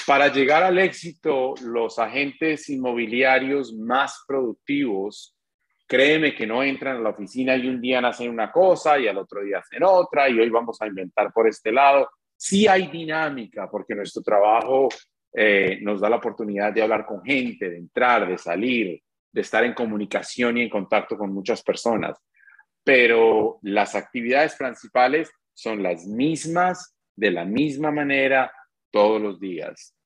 Para 0.08 0.32
llegar 0.32 0.62
al 0.62 0.78
éxito, 0.78 1.54
los 1.62 1.98
agentes 1.98 2.68
inmobiliarios 2.70 3.74
más 3.74 4.24
productivos 4.26 5.38
Créeme 5.88 6.34
que 6.34 6.46
no 6.46 6.62
entran 6.62 6.98
a 6.98 7.00
la 7.00 7.08
oficina 7.08 7.56
y 7.56 7.66
un 7.66 7.80
día 7.80 8.00
hacen 8.00 8.28
una 8.28 8.52
cosa 8.52 8.98
y 8.98 9.08
al 9.08 9.16
otro 9.16 9.42
día 9.42 9.60
hacen 9.60 9.82
otra 9.82 10.28
y 10.28 10.38
hoy 10.38 10.50
vamos 10.50 10.76
a 10.82 10.86
inventar 10.86 11.32
por 11.32 11.48
este 11.48 11.72
lado. 11.72 12.10
Sí 12.36 12.68
hay 12.68 12.88
dinámica 12.88 13.70
porque 13.70 13.94
nuestro 13.94 14.22
trabajo 14.22 14.90
eh, 15.32 15.78
nos 15.80 16.02
da 16.02 16.10
la 16.10 16.16
oportunidad 16.16 16.74
de 16.74 16.82
hablar 16.82 17.06
con 17.06 17.24
gente, 17.24 17.70
de 17.70 17.78
entrar, 17.78 18.28
de 18.28 18.36
salir, 18.36 19.00
de 19.32 19.40
estar 19.40 19.64
en 19.64 19.72
comunicación 19.72 20.58
y 20.58 20.64
en 20.64 20.68
contacto 20.68 21.16
con 21.16 21.32
muchas 21.32 21.62
personas. 21.62 22.18
Pero 22.84 23.58
las 23.62 23.94
actividades 23.94 24.56
principales 24.56 25.30
son 25.54 25.82
las 25.82 26.06
mismas, 26.06 26.94
de 27.16 27.30
la 27.30 27.46
misma 27.46 27.90
manera, 27.90 28.52
todos 28.90 29.22
los 29.22 29.40
días. 29.40 29.97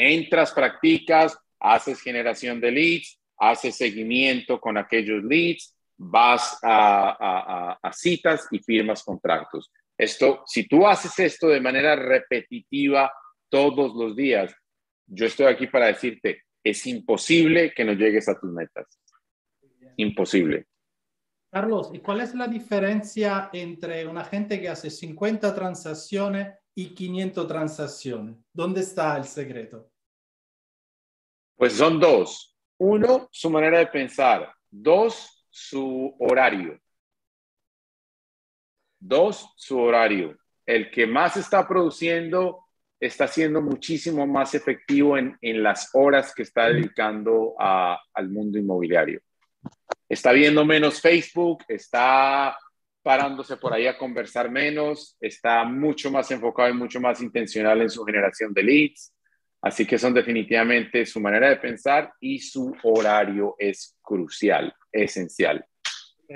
Entras, 0.00 0.52
practicas, 0.52 1.38
haces 1.58 2.00
generación 2.00 2.58
de 2.58 2.70
leads, 2.70 3.20
haces 3.36 3.76
seguimiento 3.76 4.58
con 4.58 4.78
aquellos 4.78 5.22
leads, 5.22 5.76
vas 5.98 6.58
a, 6.62 7.78
citas 7.92 8.48
y 8.50 8.60
firmas 8.60 9.04
contratos. 9.04 9.70
Esto, 9.98 10.42
si 10.46 10.66
tú 10.66 10.86
haces 10.86 11.18
esto 11.18 11.48
de 11.48 11.60
manera 11.60 11.94
repetitiva 11.96 13.12
todos 13.50 13.94
los 13.94 14.16
días, 14.16 14.54
yo 15.06 15.26
estoy 15.26 15.46
aquí 15.46 15.66
para 15.66 15.88
decirte, 15.88 16.44
es 16.64 16.86
imposible 16.86 17.74
que 17.74 17.84
no 17.84 17.92
llegues 17.92 18.26
a 18.30 18.40
tus 18.40 18.50
metas. 18.50 18.86
Imposible. 19.96 20.64
Carlos, 21.50 21.90
¿y 21.92 21.98
cuál 21.98 22.22
es 22.22 22.34
la 22.34 22.46
diferencia 22.46 23.50
entre 23.52 24.06
una 24.06 24.24
gente 24.24 24.58
que 24.60 24.70
hace 24.70 24.88
50 24.88 25.54
transacciones 25.54 26.54
y 26.80 26.94
500 26.94 27.46
transacciones? 27.46 28.36
¿Dónde 28.52 28.80
está 28.80 29.16
el 29.18 29.24
secreto? 29.24 29.90
Pues 31.56 31.74
son 31.74 32.00
dos. 32.00 32.56
Uno, 32.78 33.28
su 33.30 33.50
manera 33.50 33.78
de 33.78 33.86
pensar. 33.86 34.50
Dos, 34.70 35.44
su 35.50 36.16
horario. 36.18 36.80
Dos, 38.98 39.52
su 39.56 39.78
horario. 39.78 40.38
El 40.64 40.90
que 40.90 41.06
más 41.06 41.36
está 41.36 41.68
produciendo 41.68 42.64
está 42.98 43.26
siendo 43.26 43.60
muchísimo 43.60 44.26
más 44.26 44.54
efectivo 44.54 45.18
en, 45.18 45.38
las 45.62 45.90
horas 45.94 46.34
que 46.34 46.42
está 46.42 46.68
dedicando 46.68 47.54
al 47.58 48.28
mundo 48.28 48.58
inmobiliario 48.58 49.20
está 50.10 50.32
viendo 50.32 50.64
menos 50.64 51.00
Facebook, 51.00 51.64
está 51.68 52.58
parándose 53.02 53.56
por 53.56 53.72
ahí 53.72 53.86
a 53.86 53.96
conversar 53.96 54.50
menos, 54.50 55.16
está 55.20 55.64
mucho 55.64 56.10
más 56.10 56.30
enfocado 56.30 56.68
y 56.68 56.74
mucho 56.74 57.00
más 57.00 57.20
intencional 57.22 57.80
en 57.80 57.90
su 57.90 58.04
generación 58.04 58.52
de 58.52 58.62
leads. 58.62 59.14
Así 59.62 59.86
que 59.86 59.98
son 59.98 60.14
definitivamente 60.14 61.04
su 61.04 61.20
manera 61.20 61.50
de 61.50 61.56
pensar 61.56 62.12
y 62.20 62.38
su 62.38 62.74
horario 62.82 63.56
es 63.58 63.96
crucial, 64.02 64.74
esencial. 64.90 65.64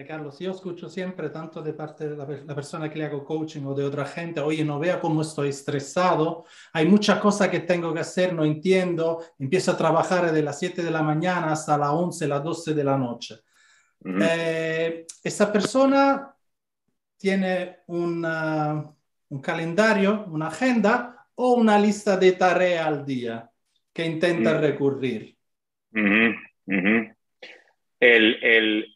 Carlos, 0.08 0.40
yo 0.40 0.50
escucho 0.50 0.88
siempre, 0.90 1.30
tanto 1.30 1.62
de 1.62 1.72
parte 1.72 2.08
de 2.08 2.16
la, 2.16 2.26
la, 2.26 2.54
persona 2.54 2.90
que 2.90 2.98
le 2.98 3.04
hago 3.04 3.24
coaching 3.24 3.62
o 3.64 3.74
de 3.74 3.84
otra 3.84 4.04
gente, 4.04 4.40
oye, 4.40 4.64
no 4.64 4.80
vea 4.80 5.00
cómo 5.00 5.22
estoy 5.22 5.50
estresado, 5.50 6.44
hay 6.72 6.84
muchas 6.84 7.20
cosas 7.20 7.48
que 7.48 7.60
tengo 7.60 7.94
que 7.94 8.00
hacer, 8.00 8.32
no 8.32 8.44
entiendo, 8.44 9.24
empiezo 9.38 9.70
a 9.70 9.76
trabajar 9.76 10.32
de 10.32 10.42
las 10.42 10.58
7 10.58 10.82
de 10.82 10.90
la 10.90 11.02
mañana 11.02 11.52
hasta 11.52 11.78
las 11.78 11.90
11, 11.90 12.26
las 12.26 12.42
12 12.42 12.74
de 12.74 12.84
la 12.84 12.98
noche. 12.98 13.36
Eh, 14.04 15.06
esa 15.22 15.52
persona 15.52 16.33
tiene 17.24 17.78
una, 17.86 18.84
un 19.30 19.40
calendario, 19.40 20.26
una 20.26 20.48
agenda 20.48 21.26
o 21.36 21.54
una 21.54 21.78
lista 21.78 22.18
de 22.18 22.32
tareas 22.32 22.86
al 22.86 23.06
día 23.06 23.50
que 23.94 24.04
intenta 24.04 24.60
recurrir. 24.60 25.34
El, 27.98 28.44
el, 28.44 28.94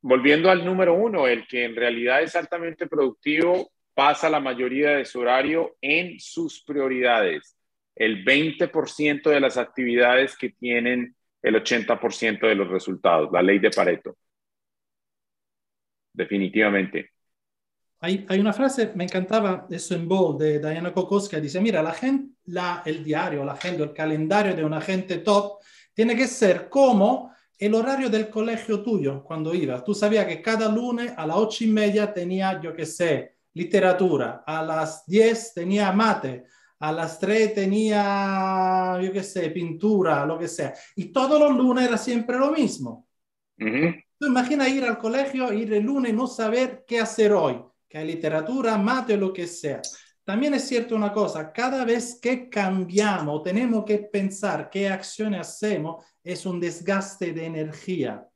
volviendo 0.00 0.50
al 0.50 0.64
número 0.64 0.94
uno, 0.94 1.26
el 1.26 1.46
que 1.46 1.64
en 1.64 1.76
realidad 1.76 2.22
es 2.22 2.34
altamente 2.34 2.86
productivo 2.86 3.70
pasa 3.92 4.30
la 4.30 4.40
mayoría 4.40 4.92
de 4.92 5.04
su 5.04 5.20
horario 5.20 5.76
en 5.82 6.18
sus 6.18 6.64
prioridades. 6.64 7.58
El 7.94 8.24
20% 8.24 9.28
de 9.28 9.40
las 9.40 9.58
actividades 9.58 10.34
que 10.34 10.48
tienen 10.48 11.14
el 11.42 11.54
80% 11.56 12.40
de 12.40 12.54
los 12.54 12.70
resultados, 12.70 13.30
la 13.30 13.42
ley 13.42 13.58
de 13.58 13.68
Pareto 13.68 14.16
definitivamente. 16.16 17.10
Hay, 18.00 18.26
hay, 18.28 18.40
una 18.40 18.52
frase, 18.52 18.92
me 18.94 19.04
encantaba 19.04 19.66
eso 19.70 19.94
en 19.94 20.06
Bold 20.06 20.40
de 20.40 20.58
Diana 20.58 20.92
Kokoska, 20.92 21.40
dice, 21.40 21.60
mira, 21.60 21.82
la 21.82 21.92
gente, 21.92 22.34
la, 22.46 22.82
el 22.84 23.02
diario, 23.02 23.44
la 23.44 23.52
agenda, 23.52 23.84
el 23.84 23.92
calendario 23.92 24.54
de 24.54 24.64
un 24.64 24.74
agente 24.74 25.18
top 25.18 25.60
tiene 25.94 26.14
que 26.14 26.26
ser 26.26 26.68
como 26.68 27.32
el 27.58 27.74
horario 27.74 28.10
del 28.10 28.28
colegio 28.28 28.82
tuyo 28.82 29.24
cuando 29.24 29.54
ibas. 29.54 29.82
Tú 29.82 29.94
sabías 29.94 30.26
que 30.26 30.42
cada 30.42 30.68
lunes 30.68 31.12
a 31.16 31.26
las 31.26 31.36
ocho 31.36 31.64
y 31.64 31.68
media 31.68 32.12
tenía, 32.12 32.60
yo 32.60 32.74
qué 32.74 32.84
sé, 32.84 33.36
literatura, 33.54 34.44
a 34.46 34.62
las 34.62 35.06
diez 35.06 35.54
tenía 35.54 35.90
mate, 35.92 36.44
a 36.78 36.92
las 36.92 37.18
tres 37.18 37.54
tenía, 37.54 38.98
yo 39.02 39.10
qué 39.10 39.22
sé, 39.22 39.48
pintura, 39.50 40.26
lo 40.26 40.38
que 40.38 40.48
sea. 40.48 40.74
Y 40.94 41.06
todos 41.06 41.40
los 41.40 41.56
lunes 41.56 41.88
era 41.88 41.96
siempre 41.96 42.36
lo 42.36 42.50
mismo. 42.52 43.08
Tú 44.18 44.26
imagina 44.26 44.68
ir 44.68 44.84
al 44.84 44.98
colegio, 44.98 45.52
ir 45.52 45.72
el 45.72 45.84
lunes, 45.84 46.12
no 46.12 46.26
saber 46.26 46.84
qué 46.86 47.00
hacer 47.00 47.32
hoy, 47.32 47.58
literatura, 48.04 48.76
mate 48.76 49.14
o 49.14 49.16
lo 49.16 49.32
que 49.32 49.46
sea. 49.46 49.80
También 50.24 50.54
es 50.54 50.66
cierto 50.66 50.96
una 50.96 51.12
cosa, 51.12 51.52
cada 51.52 51.84
vez 51.84 52.18
que 52.20 52.48
cambiamos, 52.48 53.42
tenemos 53.44 53.84
que 53.84 53.98
pensar 53.98 54.68
qué 54.70 54.88
acciones 54.88 55.40
hacemos, 55.40 56.04
es 56.22 56.44
un 56.44 56.58
desgaste 56.58 57.32
de 57.32 57.46
energía. 57.46 58.26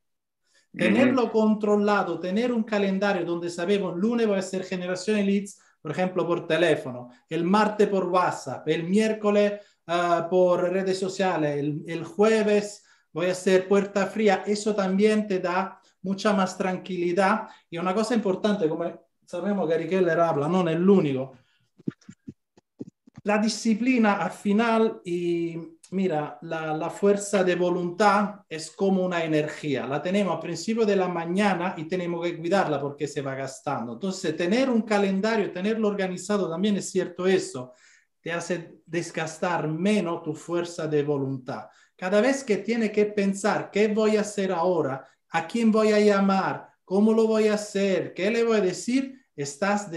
Tenerlo 0.73 1.33
controlado, 1.33 2.21
tener 2.21 2.53
un 2.53 2.63
calendario 2.63 3.25
donde 3.25 3.51
sabemos, 3.51 3.97
lunes 3.97 4.31
va 4.31 4.39
a 4.39 4.43
ser 4.43 4.63
generación 4.63 5.17
de 5.17 5.25
leads, 5.25 5.61
por 5.83 5.91
ejemplo, 5.91 6.25
por 6.25 6.47
teléfono, 6.47 7.11
el 7.29 7.43
martes 7.43 7.89
por 7.89 8.07
WhatsApp, 8.07 8.69
el 8.69 8.85
miércoles 8.85 9.55
ah, 9.89 10.29
por 10.31 10.71
redes 10.71 10.99
sociales, 10.99 11.59
el, 11.59 11.83
el 11.89 12.05
jueves 12.05 12.85
voy 13.13 13.27
a 13.27 13.33
hacer 13.33 13.67
puerta 13.67 14.07
fría, 14.07 14.45
eso 14.47 14.75
también 14.77 15.27
te 15.27 15.41
da 15.41 15.81
mucha 16.03 16.33
más 16.33 16.57
tranquilidad. 16.57 17.49
Y 17.69 17.79
una 17.79 17.95
cosa 17.95 18.15
importante, 18.15 18.69
como 18.69 18.85
sabemos 19.31 19.69
Gary 19.69 19.89
Keller 19.89 20.19
habla, 20.19 20.49
no 20.49 20.69
es 20.69 20.75
el 20.75 20.91
único, 20.91 21.37
la 23.23 23.39
disciplina 23.39 24.15
al 24.15 24.33
final 24.33 25.01
y 25.05 25.57
mira, 25.93 26.37
la, 26.43 26.77
la, 26.77 26.91
fuerza 26.91 27.45
de 27.45 27.55
voluntad 27.55 28.41
es 28.49 28.73
como 28.73 29.05
una 29.05 29.23
energía. 29.23 29.87
La 29.87 30.03
tenemos 30.03 30.35
al 30.35 30.41
principio 30.41 30.85
de 30.85 30.97
la 30.97 31.07
mañana 31.07 31.75
y 31.77 31.85
tenemos 31.85 32.25
que 32.25 32.39
cuidarla 32.39 32.81
porque 32.81 33.07
se 33.07 33.23
va 33.23 33.35
gastando. 33.35 33.93
Entonces, 33.93 34.37
tener 34.37 34.69
un 34.69 34.83
calendario, 34.83 35.53
tenerlo 35.53 35.89
organizado 35.89 36.51
también 36.51 36.77
es 36.77 36.91
cierto 36.91 37.27
eso, 37.27 37.75
te 38.21 38.33
hace 38.33 38.81
desgastar 38.85 39.69
menos 39.69 40.23
tu 40.23 40.35
fuerza 40.35 40.89
de 40.89 41.03
voluntad. 41.05 41.67
Cada 41.95 42.21
vez 42.21 42.43
que 42.43 42.57
tiene 42.57 42.91
que 42.91 43.07
pensar 43.07 43.71
qué 43.71 43.89
voy 43.89 44.17
a 44.17 44.23
hacer 44.23 44.51
ahora, 44.51 45.07
a 45.29 45.47
quién 45.47 45.71
voy 45.71 45.93
a 45.93 46.01
llamar, 46.01 46.69
cómo 46.85 47.13
lo 47.13 47.29
voy 47.29 47.49
a 47.49 47.55
hacer, 47.55 48.13
qué 48.15 48.31
le 48.31 48.43
voy 48.43 48.57
a 48.57 48.61
decir, 48.63 49.20
estás 49.43 49.91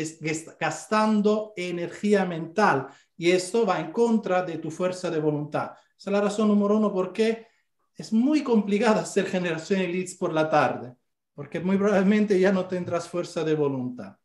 gastando 0.59 1.53
energía 1.55 2.25
mental 2.25 2.87
y 3.17 3.31
esto 3.31 3.65
va 3.65 3.79
en 3.79 3.91
contra 3.91 4.43
de 4.43 4.57
tu 4.57 4.71
fuerza 4.71 5.09
de 5.09 5.19
voluntad. 5.19 5.71
Esa 5.97 6.09
es 6.09 6.13
la 6.13 6.21
razón 6.21 6.47
número 6.47 6.77
uno 6.77 6.91
por 6.91 7.13
qué 7.13 7.47
es 7.95 8.11
muy 8.11 8.43
complicado 8.43 8.99
hacer 8.99 9.25
generación 9.25 9.79
de 9.79 9.87
leads 9.87 10.15
por 10.15 10.33
la 10.33 10.49
tarde, 10.49 10.95
porque 11.33 11.59
muy 11.59 11.77
probablemente 11.77 12.39
ya 12.39 12.51
no 12.51 12.67
tendrás 12.67 13.09
fuerza 13.09 13.43
de 13.43 13.55
voluntad. 13.55 14.17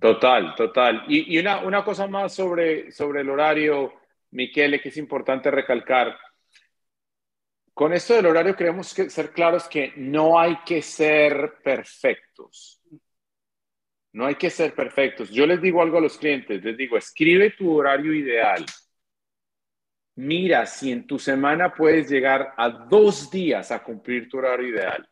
Total, 0.00 0.54
total. 0.54 1.04
Y, 1.08 1.38
una, 1.38 1.60
una, 1.60 1.84
cosa 1.84 2.06
más 2.06 2.34
sobre, 2.34 2.92
sobre 2.92 3.20
el 3.22 3.30
horario, 3.30 3.92
Miquele, 4.32 4.80
que 4.80 4.88
es 4.88 4.96
importante 4.96 5.50
recalcar. 5.50 6.18
Con 7.72 7.92
esto 7.92 8.14
del 8.14 8.26
horario 8.26 8.54
queremos 8.54 8.92
que, 8.92 9.08
ser 9.08 9.30
claros 9.30 9.68
que 9.68 9.92
no 9.96 10.38
hay 10.38 10.58
que 10.66 10.82
ser 10.82 11.54
perfectos. 11.62 12.82
No 14.14 14.26
hay 14.26 14.36
que 14.36 14.48
ser 14.48 14.76
perfectos. 14.76 15.28
Yo 15.30 15.44
les 15.44 15.60
digo 15.60 15.82
algo 15.82 15.98
a 15.98 16.00
los 16.00 16.16
clientes, 16.16 16.62
les 16.62 16.76
digo, 16.76 16.96
escribe 16.96 17.50
tu 17.50 17.72
horario 17.72 18.14
ideal. 18.14 18.64
Mira 20.14 20.66
si 20.66 20.92
en 20.92 21.04
tu 21.04 21.18
semana 21.18 21.74
puedes 21.74 22.08
llegar 22.08 22.54
a 22.56 22.68
dos 22.68 23.28
días 23.28 23.72
a 23.72 23.82
cumplir 23.82 24.28
tu 24.28 24.38
horario 24.38 24.68
ideal. 24.68 25.08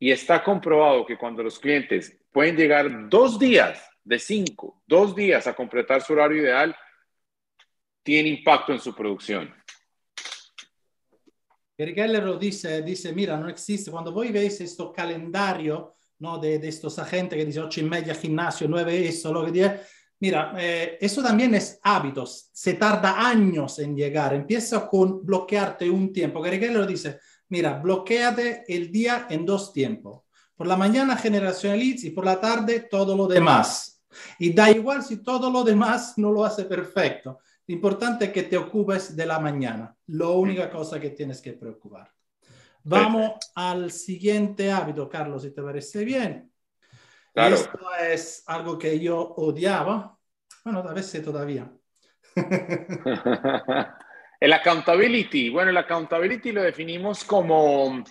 Y 0.00 0.10
está 0.10 0.42
comprobado 0.42 1.06
que 1.06 1.16
cuando 1.16 1.44
los 1.44 1.60
clientes 1.60 2.20
pueden 2.32 2.56
llegar 2.56 3.08
dos 3.08 3.38
días 3.38 3.88
de 4.02 4.18
cinco, 4.18 4.82
dos 4.88 5.14
días 5.14 5.46
a 5.46 5.54
completar 5.54 6.02
su 6.02 6.14
horario 6.14 6.42
ideal, 6.42 6.76
tiene 8.02 8.30
impacto 8.30 8.72
en 8.72 8.80
su 8.80 8.92
producción. 8.92 9.54
Lo 11.78 12.36
dice, 12.36 12.82
dice, 12.82 13.12
mira, 13.12 13.36
no 13.36 13.48
existe, 13.48 13.92
cuando 13.92 14.12
vos 14.12 14.30
veis 14.32 14.60
esto 14.60 14.92
calendario, 14.92 15.94
¿no? 16.20 16.38
De, 16.38 16.58
de 16.58 16.68
estos 16.68 16.98
agentes 16.98 17.36
que 17.38 17.44
dicen 17.44 17.64
ocho 17.64 17.80
y 17.80 17.84
media 17.84 18.14
gimnasio, 18.14 18.68
nueve 18.68 19.08
eso, 19.08 19.32
lo 19.32 19.44
que 19.44 19.52
dice, 19.52 19.80
mira, 20.20 20.54
eh, 20.58 20.98
eso 21.00 21.22
también 21.22 21.54
es 21.54 21.80
hábitos, 21.82 22.50
se 22.52 22.74
tarda 22.74 23.26
años 23.26 23.78
en 23.78 23.96
llegar, 23.96 24.34
empieza 24.34 24.86
con 24.88 25.24
bloquearte 25.24 25.90
un 25.90 26.12
tiempo. 26.12 26.40
Gary 26.40 26.60
Keller 26.60 26.76
lo 26.76 26.86
dice, 26.86 27.18
mira, 27.48 27.78
bloqueate 27.78 28.64
el 28.68 28.92
día 28.92 29.26
en 29.28 29.44
dos 29.44 29.72
tiempos. 29.72 30.22
Por 30.54 30.66
la 30.66 30.76
mañana 30.76 31.16
generación 31.16 31.78
leads 31.78 32.04
y 32.04 32.10
por 32.10 32.24
la 32.24 32.38
tarde 32.38 32.80
todo 32.80 33.16
lo 33.16 33.26
demás. 33.26 34.02
Y 34.38 34.52
da 34.52 34.70
igual 34.70 35.02
si 35.02 35.22
todo 35.22 35.50
lo 35.50 35.64
demás 35.64 36.14
no 36.18 36.30
lo 36.30 36.44
hace 36.44 36.64
perfecto. 36.64 37.38
Lo 37.66 37.74
importante 37.74 38.26
es 38.26 38.32
que 38.32 38.42
te 38.42 38.58
ocupes 38.58 39.16
de 39.16 39.24
la 39.24 39.38
mañana. 39.38 39.96
La 40.08 40.28
única 40.28 40.68
cosa 40.68 41.00
que 41.00 41.10
tienes 41.10 41.40
que 41.40 41.54
preocupar. 41.54 42.12
Vamos 42.84 43.32
al 43.54 43.90
siguiente 43.90 44.70
hábito, 44.72 45.08
Carlos, 45.08 45.42
si 45.42 45.52
te 45.52 45.62
parece 45.62 46.04
bien. 46.04 46.50
Claro. 47.32 47.54
Esto 47.54 47.78
es 48.00 48.42
algo 48.46 48.78
que 48.78 48.98
yo 48.98 49.18
odiaba, 49.18 50.18
bueno, 50.64 50.80
a 50.80 50.92
veces 50.92 51.22
todavía. 51.22 51.70
el 54.40 54.52
accountability, 54.52 55.50
bueno, 55.50 55.70
el 55.70 55.76
accountability 55.76 56.52
lo 56.52 56.62
definimos 56.62 57.24
como 57.24 58.02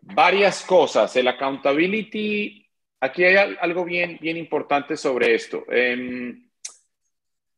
varias 0.00 0.62
cosas. 0.64 1.14
El 1.16 1.28
accountability, 1.28 2.66
aquí 3.00 3.24
hay 3.24 3.56
algo 3.60 3.84
bien, 3.84 4.18
bien 4.20 4.36
importante 4.36 4.96
sobre 4.96 5.34
esto. 5.34 5.64
Eh, 5.70 6.43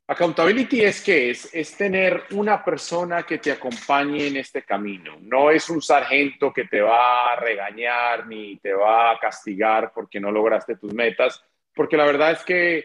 Accountability 0.09 0.83
es 0.83 1.03
que 1.03 1.31
es, 1.31 1.53
es 1.53 1.77
tener 1.77 2.25
una 2.31 2.65
persona 2.65 3.25
que 3.25 3.39
te 3.39 3.51
acompañe 3.51 4.29
en 4.29 4.37
este 4.37 4.63
camino. 4.63 5.17
No 5.21 5.51
es 5.51 5.69
un 5.69 5.83
sargento 5.83 6.53
que 6.53 6.67
te 6.67 6.81
va 6.81 7.33
a 7.33 7.37
regañar 7.37 8.27
ni 8.29 8.57
te 8.59 8.73
va 8.73 9.11
a 9.11 9.19
castigar 9.19 9.91
porque 9.93 10.21
no 10.21 10.31
lograste 10.31 10.77
tus 10.77 10.95
metas, 10.95 11.43
porque 11.75 11.97
la 11.97 12.05
verdad 12.05 12.33
es 12.33 12.45
que 12.45 12.85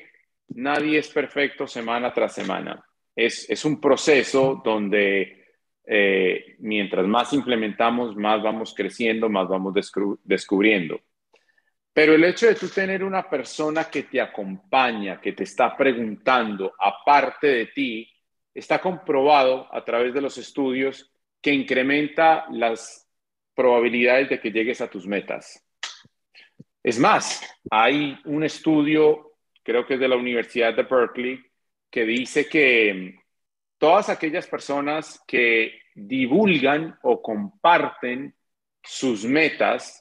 nadie 0.50 0.98
es 0.98 1.10
perfecto 1.10 1.68
semana 1.68 2.12
tras 2.12 2.34
semana. 2.34 2.84
Es, 3.16 3.48
es 3.50 3.66
un 3.66 3.80
proceso 3.80 4.60
donde 4.64 5.42
eh, 5.86 6.56
mientras 6.60 7.06
más 7.06 7.34
implementamos, 7.34 8.16
más 8.16 8.42
vamos 8.42 8.74
creciendo, 8.74 9.30
más 9.30 9.48
vamos 9.48 9.76
descubriendo. 10.24 11.00
Pero 11.94 12.14
el 12.16 12.24
hecho 12.24 12.48
de 12.48 12.56
tú 12.56 12.70
tener 12.70 13.04
una 13.04 13.30
persona 13.30 13.86
que 13.86 14.04
te 14.04 14.22
acompaña, 14.22 15.20
que 15.20 15.34
te 15.34 15.44
está 15.44 15.76
preguntando 15.76 16.74
aparte 16.80 17.48
de 17.48 17.66
ti, 17.68 18.10
está 18.54 18.80
comprobado 18.80 19.68
a 19.74 19.84
través 19.84 20.14
de 20.14 20.22
los 20.22 20.38
estudios 20.38 21.12
que 21.42 21.52
incrementa 21.52 22.46
las 22.52 23.10
probabilidades 23.54 24.30
de 24.30 24.40
que 24.40 24.52
llegues 24.52 24.80
a 24.80 24.90
tus 24.90 25.06
metas. 25.06 25.66
Es 26.84 26.98
más, 26.98 27.42
hay 27.70 28.18
un 28.26 28.44
estudio, 28.44 29.34
creo 29.64 29.86
que 29.86 29.96
es 29.96 30.00
de 30.00 30.08
la 30.08 30.16
Universidad 30.16 30.74
de 30.74 30.84
Berkeley, 30.84 31.40
que 31.90 32.06
dice 32.06 32.48
que 32.48 33.20
todas 33.78 34.10
aquellas 34.10 34.48
personas 34.48 35.22
que 35.28 35.80
divulgan 35.94 36.98
o 37.04 37.22
comparten 37.22 38.34
sus 38.82 39.26
metas 39.26 40.01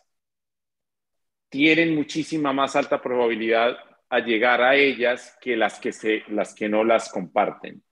tienen 1.51 1.95
muchísima 1.95 2.53
más 2.53 2.77
alta 2.77 3.03
probabilidad 3.03 3.77
a 4.09 4.21
llegar 4.21 4.63
a 4.63 4.77
ellas 4.77 5.37
que 5.41 5.57
las 5.57 5.79
que, 5.79 5.93
se, 5.93 6.23
las 6.29 6.55
que 6.55 6.69
no 6.69 6.85
las 6.85 7.11
comparten. 7.11 7.83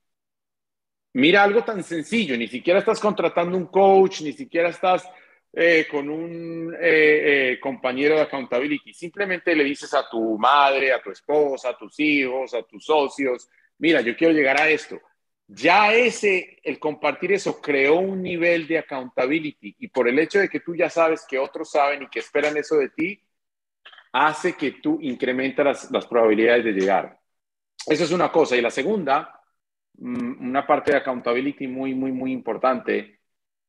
Mira 1.13 1.43
algo 1.43 1.63
tan 1.63 1.83
sencillo, 1.83 2.37
ni 2.37 2.47
siquiera 2.47 2.79
estás 2.79 2.99
contratando 2.99 3.57
un 3.57 3.67
coach, 3.67 4.21
ni 4.21 4.33
siquiera 4.33 4.69
estás 4.69 5.07
eh, 5.51 5.87
con 5.89 6.09
un 6.09 6.73
eh, 6.75 7.51
eh, 7.53 7.59
compañero 7.59 8.15
de 8.15 8.21
accountability, 8.21 8.93
simplemente 8.93 9.55
le 9.55 9.63
dices 9.63 9.93
a 9.93 10.07
tu 10.07 10.37
madre, 10.37 10.93
a 10.93 11.01
tu 11.01 11.11
esposa, 11.11 11.69
a 11.69 11.77
tus 11.77 11.99
hijos, 11.99 12.53
a 12.53 12.63
tus 12.63 12.85
socios, 12.85 13.49
mira, 13.79 14.01
yo 14.01 14.15
quiero 14.15 14.33
llegar 14.33 14.61
a 14.61 14.69
esto. 14.69 15.01
Ya 15.47 15.93
ese, 15.93 16.59
el 16.63 16.77
compartir 16.77 17.31
eso 17.33 17.59
creó 17.59 17.95
un 17.95 18.21
nivel 18.21 18.67
de 18.67 18.77
accountability 18.77 19.75
y 19.79 19.87
por 19.87 20.07
el 20.07 20.19
hecho 20.19 20.37
de 20.37 20.47
que 20.47 20.59
tú 20.59 20.75
ya 20.75 20.91
sabes 20.91 21.25
que 21.27 21.39
otros 21.39 21.71
saben 21.71 22.03
y 22.03 22.09
que 22.09 22.19
esperan 22.19 22.55
eso 22.55 22.77
de 22.77 22.89
ti, 22.89 23.19
hace 24.11 24.55
que 24.55 24.73
tú 24.73 24.99
incrementas 25.01 25.91
las, 25.91 26.07
probabilidades 26.07 26.65
de 26.65 26.73
llegar. 26.73 27.19
Esa 27.87 28.03
es 28.03 28.11
una 28.11 28.31
cosa. 28.31 28.55
Y 28.55 28.61
la 28.61 28.71
segunda, 28.71 29.41
mm, 29.95 30.49
una 30.49 30.65
parte 30.65 30.91
de 30.91 30.97
accountability 30.97 31.67
muy, 31.67 31.93
muy, 31.93 32.11
muy 32.11 32.31
importante, 32.31 33.19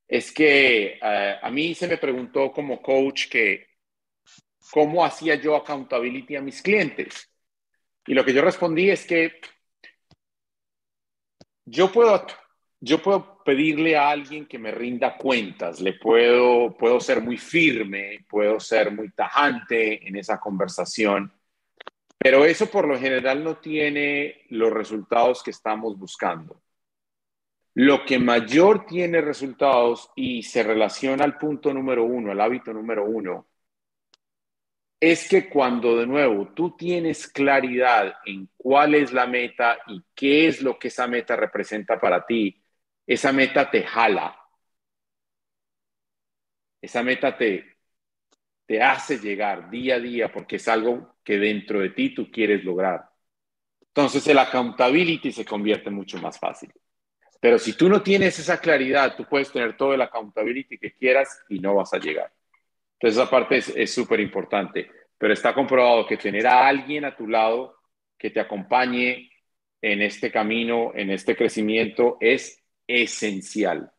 es 0.08 0.32
que 0.32 0.98
eh, 1.02 1.38
a 1.40 1.50
mí 1.50 1.74
se 1.74 1.88
me 1.88 1.98
preguntó 1.98 2.52
como 2.52 2.82
coach 2.82 3.28
que 3.28 3.68
cómo 4.72 5.04
hacía 5.04 5.36
yo 5.36 5.56
accountability 5.56 6.36
a 6.36 6.42
mis 6.42 6.62
clientes. 6.62 7.30
Y 8.06 8.14
lo 8.14 8.24
que 8.24 8.32
yo 8.32 8.42
respondí 8.42 8.90
es 8.90 9.06
que 9.06 9.40
yo 11.64 11.92
puedo 11.92 12.26
yo 12.80 13.02
puedo 13.02 13.39
pedirle 13.50 13.96
a 13.96 14.10
alguien 14.10 14.46
que 14.46 14.60
me 14.60 14.70
rinda 14.70 15.16
cuentas, 15.16 15.80
le 15.80 15.94
puedo, 15.94 16.76
puedo 16.78 17.00
ser 17.00 17.20
muy 17.20 17.36
firme, 17.36 18.24
puedo 18.28 18.60
ser 18.60 18.92
muy 18.92 19.10
tajante 19.10 20.06
en 20.06 20.14
esa 20.14 20.38
conversación, 20.38 21.32
pero 22.16 22.44
eso 22.44 22.70
por 22.70 22.86
lo 22.86 22.96
general 22.96 23.42
no 23.42 23.56
tiene 23.56 24.42
los 24.50 24.72
resultados 24.72 25.42
que 25.42 25.50
estamos 25.50 25.98
buscando. 25.98 26.62
Lo 27.74 28.04
que 28.04 28.20
mayor 28.20 28.86
tiene 28.86 29.20
resultados 29.20 30.12
y 30.14 30.44
se 30.44 30.62
relaciona 30.62 31.24
al 31.24 31.36
punto 31.36 31.74
número 31.74 32.04
uno, 32.04 32.30
al 32.30 32.40
hábito 32.40 32.72
número 32.72 33.04
uno, 33.04 33.48
es 35.00 35.28
que 35.28 35.48
cuando 35.48 35.96
de 35.96 36.06
nuevo 36.06 36.52
tú 36.54 36.76
tienes 36.76 37.26
claridad 37.26 38.14
en 38.24 38.48
cuál 38.56 38.94
es 38.94 39.12
la 39.12 39.26
meta 39.26 39.76
y 39.88 40.04
qué 40.14 40.46
es 40.46 40.62
lo 40.62 40.78
que 40.78 40.86
esa 40.86 41.08
meta 41.08 41.34
representa 41.34 41.98
para 41.98 42.24
ti, 42.24 42.59
esa 43.10 43.32
meta 43.32 43.68
te 43.68 43.82
jala. 43.82 44.38
Esa 46.80 47.02
meta 47.02 47.36
te, 47.36 47.76
te 48.66 48.80
hace 48.80 49.18
llegar 49.18 49.68
día 49.68 49.96
a 49.96 49.98
día 49.98 50.32
porque 50.32 50.56
es 50.56 50.68
algo 50.68 51.16
que 51.24 51.36
dentro 51.36 51.80
de 51.80 51.90
ti 51.90 52.14
tú 52.14 52.30
quieres 52.30 52.62
lograr. 52.62 53.10
Entonces 53.80 54.24
el 54.28 54.38
accountability 54.38 55.32
se 55.32 55.44
convierte 55.44 55.90
mucho 55.90 56.18
más 56.18 56.38
fácil. 56.38 56.72
Pero 57.40 57.58
si 57.58 57.72
tú 57.72 57.88
no 57.88 58.00
tienes 58.00 58.38
esa 58.38 58.60
claridad, 58.60 59.16
tú 59.16 59.24
puedes 59.24 59.50
tener 59.50 59.76
todo 59.76 59.92
el 59.92 60.02
accountability 60.02 60.78
que 60.78 60.92
quieras 60.92 61.42
y 61.48 61.58
no 61.58 61.74
vas 61.74 61.92
a 61.92 61.98
llegar. 61.98 62.32
Entonces 62.92 63.20
esa 63.20 63.28
parte 63.28 63.56
es 63.56 63.92
súper 63.92 64.20
importante. 64.20 64.88
Pero 65.18 65.32
está 65.32 65.52
comprobado 65.52 66.06
que 66.06 66.16
tener 66.16 66.46
a 66.46 66.68
alguien 66.68 67.04
a 67.04 67.16
tu 67.16 67.26
lado 67.26 67.74
que 68.16 68.30
te 68.30 68.38
acompañe 68.38 69.32
en 69.82 70.00
este 70.00 70.30
camino, 70.30 70.92
en 70.94 71.10
este 71.10 71.34
crecimiento, 71.34 72.16
es 72.20 72.59
esencial. 72.90 73.92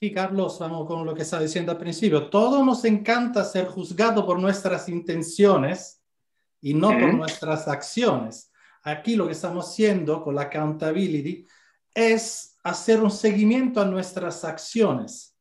Sí, 0.00 0.12
Carlos, 0.12 0.58
vamos 0.58 0.86
con 0.86 1.04
lo 1.04 1.14
que 1.14 1.22
estaba 1.22 1.42
diciendo 1.42 1.72
al 1.72 1.78
principio. 1.78 2.30
Todo 2.30 2.64
nos 2.64 2.84
encanta 2.84 3.44
ser 3.44 3.66
juzgado 3.66 4.24
por 4.24 4.38
nuestras 4.38 4.88
intenciones 4.88 6.02
y 6.60 6.72
no 6.74 6.88
por 6.88 7.14
nuestras 7.14 7.68
acciones. 7.68 8.50
Aquí 8.82 9.14
lo 9.14 9.26
que 9.26 9.32
estamos 9.32 9.68
haciendo 9.68 10.22
con 10.22 10.34
la 10.34 10.42
accountability 10.42 11.46
es 11.94 12.56
hacer 12.62 13.00
un 13.02 13.10
seguimiento 13.10 13.80
a 13.80 13.84
nuestras 13.84 14.42
acciones 14.44 15.36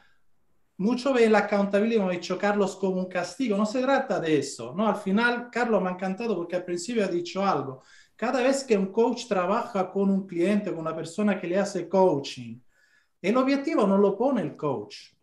Mucho 0.77 1.13
ve 1.13 1.29
la 1.29 1.39
accountability, 1.39 2.01
ha 2.01 2.09
dicho 2.09 2.37
Carlos, 2.37 2.75
como 2.75 3.01
un 3.01 3.09
castigo. 3.09 3.55
No 3.55 3.65
se 3.65 3.81
trata 3.81 4.19
de 4.19 4.39
eso, 4.39 4.73
¿no? 4.75 4.87
Al 4.87 4.95
final, 4.95 5.49
Carlos 5.51 5.81
me 5.81 5.89
ha 5.89 5.93
encantado 5.93 6.35
porque 6.35 6.55
al 6.55 6.65
principio 6.65 7.03
ha 7.03 7.07
dicho 7.07 7.45
algo. 7.45 7.83
Cada 8.15 8.41
vez 8.41 8.63
que 8.63 8.77
un 8.77 8.91
coach 8.91 9.27
trabaja 9.27 9.91
con 9.91 10.09
un 10.09 10.25
cliente, 10.25 10.71
con 10.71 10.79
una 10.79 10.95
persona 10.95 11.39
que 11.39 11.47
le 11.47 11.59
hace 11.59 11.87
coaching, 11.87 12.59
el 13.21 13.37
objetivo 13.37 13.87
no 13.87 13.97
lo 13.97 14.17
pone 14.17 14.41
el 14.41 14.55
coach. 14.55 15.13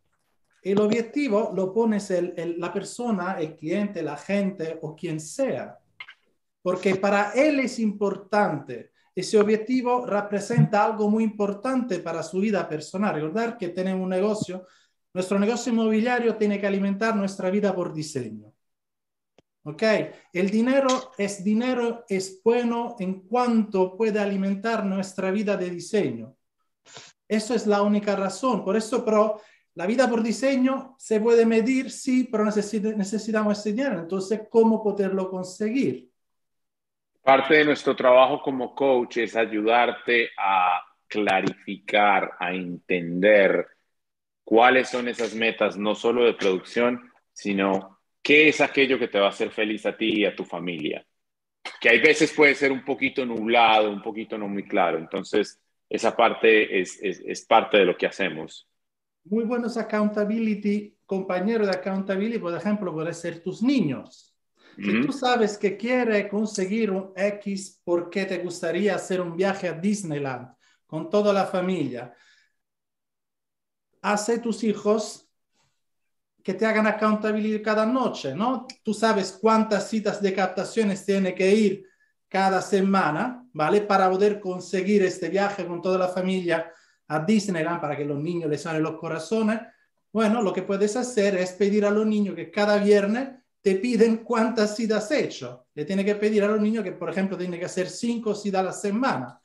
El 0.62 0.78
objetivo 0.80 1.52
lo 1.54 1.72
pone 1.72 1.98
la 2.58 2.72
persona, 2.72 3.38
el 3.38 3.56
cliente, 3.56 4.02
la 4.02 4.16
gente 4.16 4.78
o 4.82 4.94
quien 4.94 5.18
sea. 5.18 5.78
Porque 6.62 6.96
para 6.96 7.32
él 7.32 7.60
es 7.60 7.78
importante. 7.78 8.92
Ese 9.14 9.38
objetivo 9.38 10.06
representa 10.06 10.84
algo 10.84 11.08
muy 11.08 11.24
importante 11.24 11.98
para 11.98 12.22
su 12.22 12.40
vida 12.40 12.68
personal. 12.68 13.14
Recordar 13.14 13.58
que 13.58 13.68
tenemos 13.68 14.04
un 14.04 14.10
negocio 14.10 14.66
nuestro 15.12 15.38
negocio 15.38 15.72
inmobiliario 15.72 16.36
tiene 16.36 16.60
que 16.60 16.66
alimentar 16.66 17.16
nuestra 17.16 17.50
vida 17.50 17.74
por 17.74 17.92
diseño. 17.92 18.52
¿Ok? 19.64 19.82
El 20.32 20.50
dinero 20.50 21.12
es 21.18 21.44
dinero, 21.44 22.04
es 22.08 22.40
bueno 22.42 22.96
en 22.98 23.20
cuanto 23.22 23.96
puede 23.96 24.18
alimentar 24.18 24.84
nuestra 24.84 25.30
vida 25.30 25.56
de 25.56 25.70
diseño. 25.70 26.34
Eso 27.28 27.54
es 27.54 27.66
la 27.66 27.82
única 27.82 28.16
razón. 28.16 28.64
Por 28.64 28.76
eso, 28.76 29.04
pero 29.04 29.40
la 29.74 29.86
vida 29.86 30.08
por 30.08 30.22
diseño 30.22 30.96
se 30.98 31.20
puede 31.20 31.44
medir, 31.46 31.90
sí, 31.90 32.28
pero 32.30 32.44
necesitamos 32.44 33.58
enseñar. 33.58 33.98
Entonces, 33.98 34.42
¿cómo 34.50 34.82
poderlo 34.82 35.30
conseguir? 35.30 36.10
Parte 37.22 37.54
de 37.54 37.66
nuestro 37.66 37.94
trabajo 37.94 38.40
como 38.42 38.74
coach 38.74 39.18
es 39.18 39.36
ayudarte 39.36 40.30
a 40.38 40.82
clarificar, 41.06 42.32
a 42.38 42.52
entender 42.52 43.66
cuáles 44.44 44.88
son 44.88 45.08
esas 45.08 45.34
metas, 45.34 45.76
no 45.76 45.94
solo 45.94 46.24
de 46.24 46.34
producción, 46.34 47.10
sino 47.32 47.98
qué 48.22 48.48
es 48.48 48.60
aquello 48.60 48.98
que 48.98 49.08
te 49.08 49.18
va 49.18 49.26
a 49.26 49.30
hacer 49.30 49.50
feliz 49.50 49.86
a 49.86 49.96
ti 49.96 50.20
y 50.20 50.24
a 50.24 50.34
tu 50.34 50.44
familia. 50.44 51.04
Que 51.80 51.90
hay 51.90 52.00
veces 52.00 52.32
puede 52.32 52.54
ser 52.54 52.72
un 52.72 52.84
poquito 52.84 53.24
nublado, 53.24 53.90
un 53.90 54.02
poquito 54.02 54.36
no 54.36 54.48
muy 54.48 54.66
claro. 54.66 54.98
Entonces, 54.98 55.60
esa 55.88 56.16
parte 56.16 56.80
es, 56.80 56.98
es, 57.02 57.44
parte 57.46 57.78
de 57.78 57.84
lo 57.84 57.96
que 57.96 58.06
hacemos. 58.06 58.68
Muy 59.24 59.44
buenos 59.44 59.76
accountability, 59.76 60.96
compañero 61.04 61.66
de 61.66 61.72
accountability, 61.72 62.38
por 62.38 62.54
ejemplo, 62.54 62.92
puede 62.92 63.12
ser 63.12 63.42
tus 63.42 63.62
niños. 63.62 64.34
Si 64.76 65.04
tú 65.04 65.12
sabes 65.12 65.58
que 65.58 65.76
quiere 65.76 66.26
conseguir 66.28 66.90
un 66.90 67.12
X 67.14 67.82
porque 67.84 68.24
te 68.24 68.38
gustaría 68.38 68.94
hacer 68.94 69.20
un 69.20 69.36
viaje 69.36 69.68
a 69.68 69.72
Disneyland 69.72 70.48
con 70.86 71.10
toda 71.10 71.34
la 71.34 71.44
familia, 71.44 72.14
hace 74.02 74.38
tus 74.38 74.64
hijos 74.64 75.28
que 76.42 76.54
te 76.54 76.66
hagan 76.66 76.86
accountability 76.86 77.62
cada 77.62 77.84
noche, 77.84 78.34
¿no? 78.34 78.66
Tú 78.82 78.94
sabes 78.94 79.38
cuántas 79.40 79.88
citas 79.88 80.22
de 80.22 80.32
captaciones 80.32 81.04
tiene 81.04 81.34
que 81.34 81.54
ir 81.54 81.86
cada 82.28 82.62
semana, 82.62 83.44
¿vale? 83.52 83.82
Para 83.82 84.08
poder 84.08 84.40
conseguir 84.40 85.02
este 85.02 85.28
viaje 85.28 85.66
con 85.66 85.82
toda 85.82 85.98
la 85.98 86.08
familia 86.08 86.72
a 87.08 87.18
Disneyland 87.18 87.80
para 87.80 87.96
que 87.96 88.04
los 88.04 88.18
niños 88.18 88.48
les 88.48 88.62
salen 88.62 88.82
los 88.82 88.98
corazones. 88.98 89.60
Bueno, 90.12 90.40
lo 90.40 90.52
que 90.52 90.62
puedes 90.62 90.96
hacer 90.96 91.36
es 91.36 91.52
pedir 91.52 91.84
a 91.84 91.90
los 91.90 92.06
niños 92.06 92.34
que 92.34 92.50
cada 92.50 92.78
viernes 92.78 93.30
te 93.60 93.74
piden 93.74 94.18
cuántas 94.18 94.76
citas 94.76 95.04
has 95.04 95.10
hecho. 95.10 95.66
Le 95.74 95.84
tiene 95.84 96.04
que 96.04 96.14
pedir 96.14 96.42
a 96.44 96.48
los 96.48 96.60
niños 96.60 96.84
que, 96.84 96.92
por 96.92 97.10
ejemplo, 97.10 97.36
tiene 97.36 97.58
que 97.58 97.66
hacer 97.66 97.88
cinco 97.88 98.34
citas 98.34 98.60
a 98.60 98.64
la 98.64 98.72
semana. 98.72 99.40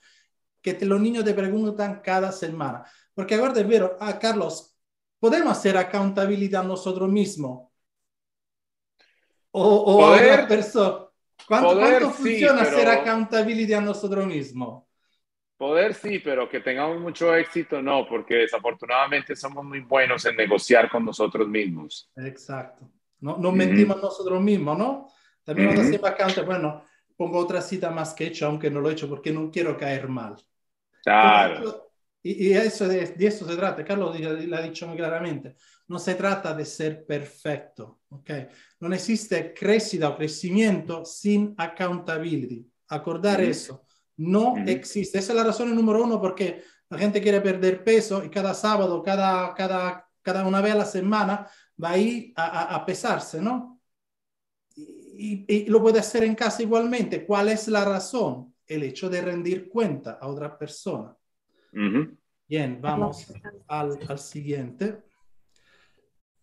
Que 0.61 0.77
los 0.85 1.01
niños 1.01 1.25
te 1.25 1.33
preguntan 1.33 2.01
cada 2.03 2.31
semana. 2.31 2.85
Porque 3.15 3.35
ahora 3.35 3.53
vero, 3.63 3.97
ah, 3.99 4.19
Carlos, 4.19 4.75
podemos 5.19 5.57
hacer 5.57 5.77
accountability 5.77 6.55
a 6.55 6.61
nosotros 6.61 7.09
mismos. 7.09 7.69
O, 9.51 9.63
o 9.63 10.05
a 10.05 10.15
otra 10.17 10.47
persona. 10.47 11.05
¿Cuánto, 11.47 12.11
funciona 12.11 12.61
hacer 12.61 12.87
accountability 12.87 13.73
a 13.73 13.81
nosotros 13.81 14.25
mismos? 14.25 14.83
Poder 15.57 15.93
sí, 15.93 16.19
pero 16.19 16.49
que 16.49 16.59
tengamos 16.59 16.99
mucho 16.99 17.33
éxito 17.33 17.81
no, 17.81 18.05
porque 18.07 18.35
desafortunadamente 18.35 19.35
somos 19.35 19.63
muy 19.63 19.79
buenos 19.79 20.25
en 20.25 20.35
negociar 20.35 20.89
con 20.89 21.05
nosotros 21.05 21.47
mismos. 21.47 22.11
Exacto. 22.17 22.89
No, 23.21 23.37
no 23.37 23.51
mentimos 23.53 24.01
nosotros 24.01 24.41
mismos, 24.41 24.77
¿no? 24.77 25.07
También 25.43 25.69
cuando 25.69 25.83
hacemos 25.83 26.09
accountability, 26.09 26.45
bueno, 26.45 26.83
pongo 27.15 27.39
otra 27.39 27.61
cita 27.61 27.89
más 27.89 28.13
que 28.13 28.25
he 28.25 28.27
hecho, 28.27 28.47
aunque 28.47 28.69
no 28.69 28.81
lo 28.81 28.89
he 28.89 28.93
hecho, 28.93 29.07
porque 29.07 29.31
no 29.31 29.49
quiero 29.49 29.77
caer 29.77 30.09
mal. 30.09 30.35
Claro. 31.01 31.84
Y, 32.27 32.53
eso 32.53 32.87
de, 32.87 33.05
de, 33.05 33.27
eso 33.27 33.47
se 33.47 33.55
trata, 33.55 33.85
Carlos 33.85 34.19
lo 34.19 34.57
ha 34.57 34.61
dicho 34.61 34.87
muy 34.87 34.97
claramente, 34.97 35.57
no 35.87 35.99
se 35.99 36.15
trata 36.15 36.55
de 36.55 36.65
ser 36.65 37.05
perfecto, 37.05 37.99
¿ok? 38.09 38.31
No 38.79 38.91
existe 38.95 39.53
crecida 39.53 40.09
o 40.09 40.17
crecimiento 40.17 41.05
sin 41.05 41.53
accountability. 41.55 42.67
Acordar 42.87 43.41
eso, 43.41 43.85
no 44.17 44.57
existe. 44.57 45.19
Esa 45.19 45.33
es 45.33 45.37
la 45.37 45.43
razón 45.43 45.75
número 45.75 46.03
uno 46.03 46.19
porque 46.19 46.63
la 46.89 46.97
gente 46.97 47.21
quiere 47.21 47.41
perder 47.41 47.83
peso 47.83 48.23
y 48.23 48.31
cada 48.31 48.55
sábado, 48.55 49.03
cada, 49.03 49.53
cada, 49.53 50.09
cada 50.23 50.47
una 50.47 50.61
vez 50.61 50.73
a 50.73 50.77
la 50.77 50.85
semana 50.85 51.47
va 51.81 51.91
a 51.91 51.97
ir 51.99 52.33
a, 52.35 52.73
a, 52.73 52.83
pesarse, 52.83 53.39
¿no? 53.39 53.79
Y, 54.75 55.45
y, 55.47 55.65
lo 55.67 55.79
puede 55.79 55.99
hacer 55.99 56.23
en 56.23 56.33
casa 56.33 56.63
igualmente. 56.63 57.23
¿Cuál 57.23 57.49
es 57.49 57.67
la 57.67 57.85
razón? 57.85 58.55
El 58.65 58.81
hecho 58.81 59.11
de 59.11 59.21
rendir 59.21 59.69
cuenta 59.69 60.17
a 60.19 60.27
otra 60.27 60.57
persona. 60.57 61.15
Bien, 62.47 62.79
vamos 62.79 63.33
al, 63.67 63.99
al, 64.07 64.19
siguiente. 64.19 64.97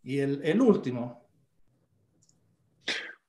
Y 0.03 0.18
el, 0.18 0.41
el, 0.45 0.61
último. 0.61 1.26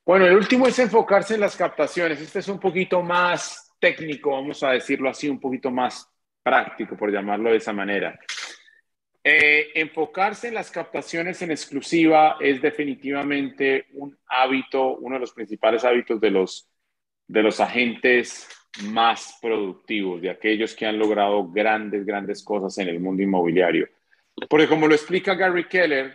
Bueno, 0.06 0.26
el 0.26 0.36
último 0.36 0.68
es 0.68 0.78
enfocarse 0.80 1.36
en 1.36 1.40
las 1.40 1.56
captaciones. 1.56 2.20
Este 2.20 2.40
es 2.40 2.48
un 2.50 2.60
poquito 2.60 3.02
más 3.02 3.74
técnico, 3.80 4.32
vamos 4.32 4.62
a 4.64 4.72
decirlo 4.72 5.10
así, 5.10 5.30
un 5.30 5.40
poquito 5.40 5.72
más 5.72 6.10
práctico, 6.42 6.98
por 6.98 7.12
llamarlo 7.12 7.52
de 7.52 7.58
esa 7.58 7.72
manera. 7.72 8.20
Eh, 9.24 9.72
enfocarse 9.76 10.50
en 10.50 10.56
las 10.56 10.70
captaciones 10.70 11.42
en 11.42 11.52
exclusiva 11.52 12.36
es 12.42 12.62
definitivamente 12.62 13.88
un 13.94 14.18
hábito, 14.28 14.98
uno 14.98 15.16
de 15.16 15.22
los 15.22 15.32
principales 15.32 15.86
hábitos 15.86 16.20
de 16.20 16.32
los, 16.32 16.70
de 17.28 17.44
los 17.44 17.62
agentes 17.62 18.50
más 18.82 19.38
productivos, 19.42 20.22
de 20.22 20.30
aquellos 20.30 20.76
que 20.76 20.86
han 20.86 20.98
logrado 20.98 21.48
grandes, 21.50 22.06
grandes 22.06 22.44
cosas 22.44 22.78
en 22.80 22.90
el 22.90 23.00
mundo 23.00 23.22
inmobiliario. 23.22 23.88
Porque 24.50 24.68
como 24.68 24.88
lo 24.88 24.96
explica 24.96 25.36
Gary 25.36 25.68
Keller, 25.68 26.14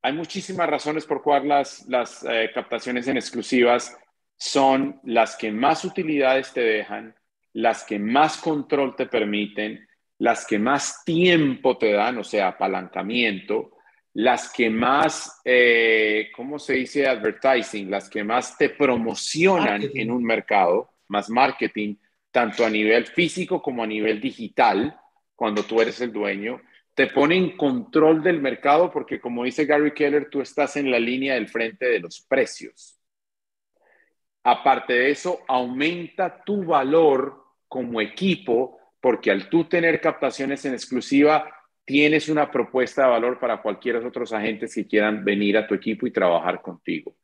hay 0.00 0.12
muchísimas 0.12 0.68
razones 0.68 1.04
por 1.04 1.22
cual 1.22 1.46
las, 1.46 1.86
las 1.88 2.24
eh, 2.28 2.50
captaciones 2.54 3.06
en 3.06 3.16
exclusivas 3.16 3.96
son 4.36 5.00
las 5.04 5.36
que 5.36 5.52
más 5.52 5.84
utilidades 5.84 6.52
te 6.52 6.62
dejan, 6.62 7.14
las 7.52 7.84
que 7.84 7.98
más 7.98 8.38
control 8.38 8.96
te 8.96 9.06
permiten, 9.06 9.86
las 10.18 10.46
que 10.46 10.58
más 10.58 11.04
tiempo 11.04 11.78
te 11.78 11.92
dan, 11.92 12.18
o 12.18 12.24
sea, 12.24 12.48
apalancamiento, 12.48 13.76
las 14.14 14.52
que 14.52 14.68
más, 14.70 15.40
eh, 15.44 16.30
¿cómo 16.34 16.58
se 16.58 16.74
dice? 16.74 17.06
Advertising, 17.06 17.90
las 17.90 18.10
que 18.10 18.24
más 18.24 18.56
te 18.56 18.70
promocionan 18.70 19.82
en 19.94 20.10
un 20.10 20.24
mercado 20.24 20.91
más 21.12 21.30
marketing, 21.30 21.96
tanto 22.32 22.64
a 22.64 22.70
nivel 22.70 23.06
físico 23.06 23.62
como 23.62 23.84
a 23.84 23.86
nivel 23.86 24.20
digital, 24.20 24.98
cuando 25.36 25.62
tú 25.62 25.80
eres 25.80 26.00
el 26.00 26.12
dueño, 26.12 26.60
te 26.94 27.06
pone 27.06 27.36
en 27.36 27.56
control 27.56 28.22
del 28.22 28.40
mercado 28.40 28.90
porque 28.90 29.20
como 29.20 29.44
dice 29.44 29.66
Gary 29.66 29.92
Keller, 29.92 30.28
tú 30.30 30.40
estás 30.40 30.76
en 30.76 30.90
la 30.90 30.98
línea 30.98 31.34
del 31.34 31.48
frente 31.48 31.86
de 31.86 32.00
los 32.00 32.20
precios. 32.22 32.98
Aparte 34.42 34.94
de 34.94 35.10
eso, 35.10 35.40
aumenta 35.46 36.42
tu 36.42 36.64
valor 36.64 37.44
como 37.68 38.00
equipo 38.00 38.78
porque 39.00 39.30
al 39.30 39.48
tú 39.48 39.64
tener 39.64 40.00
captaciones 40.00 40.64
en 40.64 40.74
exclusiva, 40.74 41.52
tienes 41.84 42.28
una 42.28 42.50
propuesta 42.50 43.02
de 43.02 43.10
valor 43.10 43.38
para 43.38 43.60
cualquiera 43.60 44.00
de 44.00 44.06
otros 44.06 44.32
agentes 44.32 44.74
que 44.74 44.86
quieran 44.86 45.24
venir 45.24 45.56
a 45.58 45.66
tu 45.66 45.74
equipo 45.74 46.06
y 46.06 46.12
trabajar 46.12 46.62
contigo. 46.62 47.14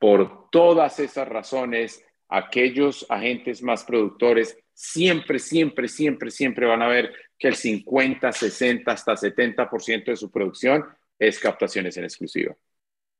Por 0.00 0.48
todas 0.50 1.00
esas 1.00 1.28
razones, 1.28 2.02
aquellos 2.28 3.06
agentes 3.08 3.62
más 3.62 3.84
productores 3.84 4.58
siempre, 4.72 5.38
siempre, 5.38 5.88
siempre, 5.88 6.30
siempre 6.30 6.66
van 6.66 6.82
a 6.82 6.88
ver 6.88 7.12
que 7.38 7.48
el 7.48 7.56
50, 7.56 8.32
60, 8.32 8.92
hasta 8.92 9.12
70% 9.14 10.04
de 10.04 10.16
su 10.16 10.30
producción 10.30 10.84
es 11.18 11.38
captaciones 11.38 11.96
en 11.96 12.04
exclusiva. 12.04 12.54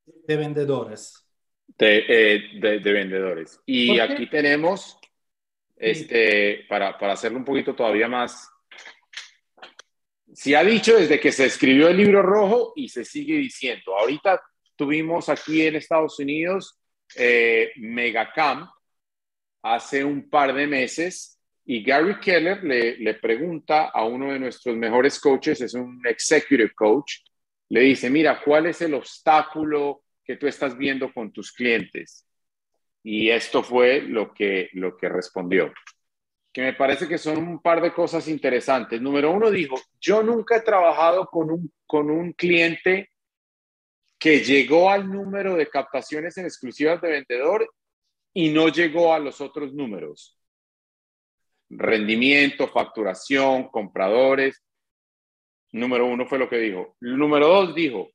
De 0.04 0.36
vendedores. 0.36 1.24
De, 1.66 2.04
eh, 2.08 2.42
de, 2.60 2.92
vendedores. 2.92 3.60
Y 3.66 3.98
aquí 3.98 4.28
tenemos, 4.28 4.98
este, 5.76 6.64
para, 6.68 6.98
para 6.98 7.12
hacerlo 7.12 7.38
un 7.38 7.44
poquito 7.44 7.74
todavía 7.74 8.08
más, 8.08 8.48
se 10.32 10.56
ha 10.56 10.62
dicho 10.62 10.96
desde 10.96 11.18
que 11.18 11.32
se 11.32 11.46
escribió 11.46 11.88
el 11.88 11.96
libro 11.96 12.22
rojo 12.22 12.72
y 12.76 12.88
se 12.88 13.04
sigue 13.04 13.36
diciendo. 13.36 13.96
Ahorita 13.96 14.40
tuvimos 14.76 15.28
aquí 15.28 15.62
en 15.62 15.76
Estados 15.76 16.18
Unidos 16.20 16.78
eh, 17.16 17.72
Megacamp, 17.76 18.70
hace 19.62 20.04
un 20.04 20.28
par 20.28 20.54
de 20.54 20.66
meses 20.66 21.38
y 21.70 21.82
Gary 21.82 22.18
Keller 22.18 22.64
le, 22.64 23.14
pregunta 23.14 23.90
a 23.92 24.04
uno 24.04 24.32
de 24.32 24.38
nuestros 24.38 24.74
mejores 24.74 25.20
coaches, 25.20 25.60
es 25.60 25.74
un 25.74 26.00
executive 26.06 26.70
coach, 26.74 27.16
le 27.68 27.80
dice, 27.80 28.08
mira, 28.08 28.40
¿cuál 28.42 28.66
es 28.66 28.80
el 28.80 28.94
obstáculo 28.94 30.02
que 30.24 30.36
tú 30.36 30.46
estás 30.46 30.78
viendo 30.78 31.12
con 31.12 31.30
tus 31.30 31.52
clientes? 31.52 32.26
Y 33.02 33.28
esto 33.28 33.62
fue 33.62 34.00
lo 34.00 34.32
que, 34.32 34.70
lo 34.72 34.96
que 34.96 35.10
respondió, 35.10 35.70
que 36.52 36.62
me 36.62 36.72
parece 36.72 37.06
que 37.06 37.18
son 37.18 37.36
un 37.36 37.60
par 37.60 37.82
de 37.82 37.92
cosas 37.92 38.28
interesantes. 38.28 39.00
Número 39.02 39.30
uno 39.30 39.50
dijo, 39.50 39.76
yo 40.00 40.22
nunca 40.22 40.56
he 40.56 40.62
trabajado 40.62 41.26
con 41.26 41.50
un, 41.50 41.70
con 41.86 42.10
un 42.10 42.32
cliente 42.32 43.10
que 44.18 44.40
llegó 44.40 44.90
al 44.90 45.06
número 45.06 45.54
de 45.54 45.68
captaciones 45.68 46.38
en 46.38 46.46
exclusivas 46.46 47.00
de 47.02 47.10
vendedor 47.10 47.70
y 48.38 48.50
no 48.50 48.68
llegó 48.68 49.12
a 49.12 49.18
los 49.18 49.40
otros 49.40 49.74
números. 49.74 50.38
Rendimiento, 51.68 52.68
facturación, 52.68 53.68
compradores. 53.68 54.62
Número 55.72 56.06
uno 56.06 56.24
fue 56.24 56.38
lo 56.38 56.48
que 56.48 56.58
dijo. 56.58 56.96
Número 57.00 57.48
dos 57.48 57.74
dijo, 57.74 58.12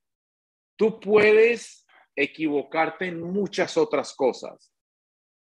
tú 0.77 0.97
puedes 0.97 1.85
equivocarte 2.15 3.07
en 3.07 3.21
muchas 3.21 3.75
otras 3.75 4.15
cosas. 4.15 4.71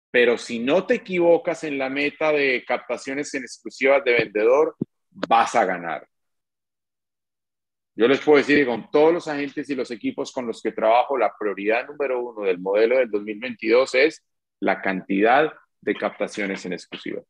Pero 0.09 0.36
si 0.39 0.57
no 0.57 0.88
te 0.88 0.95
equivocas 0.95 1.63
en 1.63 1.77
la 1.77 1.88
meta 1.88 2.32
de 2.32 2.65
captaciones 2.65 3.32
en 3.36 3.43
exclusivas 3.43 4.03
de 4.03 4.13
vendedor, 4.13 4.75
vas 5.11 5.53
a 5.53 5.63
ganar. 5.63 6.07
Yo 7.93 8.07
les 8.07 8.19
puedo 8.19 8.39
decir 8.39 8.57
que 8.57 8.65
con 8.65 8.89
todos 8.89 9.13
los 9.13 9.27
agentes 9.27 9.69
y 9.69 9.75
los 9.75 9.91
equipos 9.91 10.32
con 10.32 10.47
los 10.47 10.59
que 10.59 10.71
trabajo, 10.71 11.19
la 11.19 11.32
prioridad 11.39 11.86
número 11.86 12.19
uno 12.19 12.47
del 12.47 12.57
modelo 12.57 12.97
del 12.97 13.11
2022 13.11 13.93
es 13.93 14.25
la 14.62 14.82
cantidad 14.82 15.51
de 15.82 15.95
captaciones 15.95 16.66
en 16.66 16.74
exclusiva. 16.74 17.22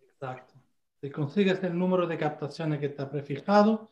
Exacto. 0.00 0.54
Si 1.00 1.10
consigues 1.10 1.62
el 1.62 1.78
número 1.78 2.06
de 2.06 2.16
captaciones 2.16 2.80
que 2.80 2.86
está 2.86 3.10
prefijado, 3.10 3.90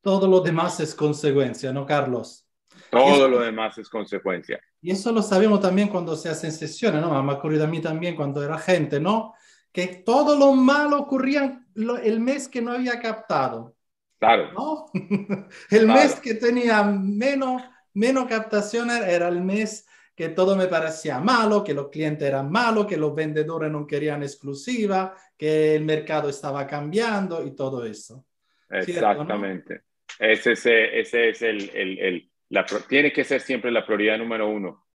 todo 0.00 0.26
lo 0.26 0.40
demás 0.40 0.80
es 0.80 0.94
consecuencia, 0.94 1.72
¿no, 1.72 1.84
Carlos? 1.84 2.48
Todo 2.90 3.28
lo 3.28 3.40
demás 3.40 3.76
es 3.78 3.88
consecuencia. 3.88 4.60
Y 4.80 4.92
eso 4.92 5.12
lo 5.12 5.20
sabemos 5.20 5.60
también 5.60 5.88
cuando 5.88 6.16
se 6.16 6.28
hacen 6.28 6.52
sesiones, 6.52 7.02
¿no? 7.02 7.22
Me 7.22 7.32
ha 7.32 7.36
ocurrido 7.36 7.64
a 7.64 7.68
mí 7.68 7.80
también 7.80 8.16
cuando 8.16 8.42
era 8.42 8.58
gente, 8.58 9.00
¿no? 9.00 9.34
Que 9.72 10.02
todo 10.04 10.36
lo 10.38 10.52
malo 10.52 10.98
ocurría 10.98 11.66
el 11.74 12.20
mes 12.20 12.48
que 12.48 12.62
no 12.62 12.72
había 12.72 13.00
captado. 13.00 13.76
Claro. 14.18 14.52
¿no? 14.52 14.86
el 15.70 15.86
mes 15.86 16.20
que 16.20 16.34
tenía 16.34 16.82
menos, 16.82 17.62
menos 17.92 18.26
captaciones 18.26 19.02
era 19.02 19.28
el 19.28 19.42
mes 19.42 19.85
que 20.16 20.30
todo 20.30 20.56
me 20.56 20.66
parecía 20.66 21.20
malo, 21.20 21.62
que 21.62 21.74
los 21.74 21.90
clientes 21.90 22.26
eran 22.26 22.50
malos, 22.50 22.86
que 22.86 22.96
los 22.96 23.14
vendedores 23.14 23.70
no 23.70 23.86
querían 23.86 24.22
exclusiva, 24.22 25.14
que 25.36 25.76
el 25.76 25.84
mercado 25.84 26.30
estaba 26.30 26.66
cambiando 26.66 27.46
y 27.46 27.54
todo 27.54 27.84
eso. 27.84 28.24
Exactamente. 28.70 29.82
Ese, 30.18 30.52
ese, 30.52 31.00
ese, 31.00 31.28
es 31.28 31.42
el, 31.42 31.70
el, 31.74 31.98
el 31.98 32.30
la, 32.48 32.64
tiene 32.88 33.12
que 33.12 33.24
ser 33.24 33.42
siempre 33.42 33.70
la 33.70 33.84
prioridad 33.84 34.16
número 34.16 34.48
uno. 34.48 34.84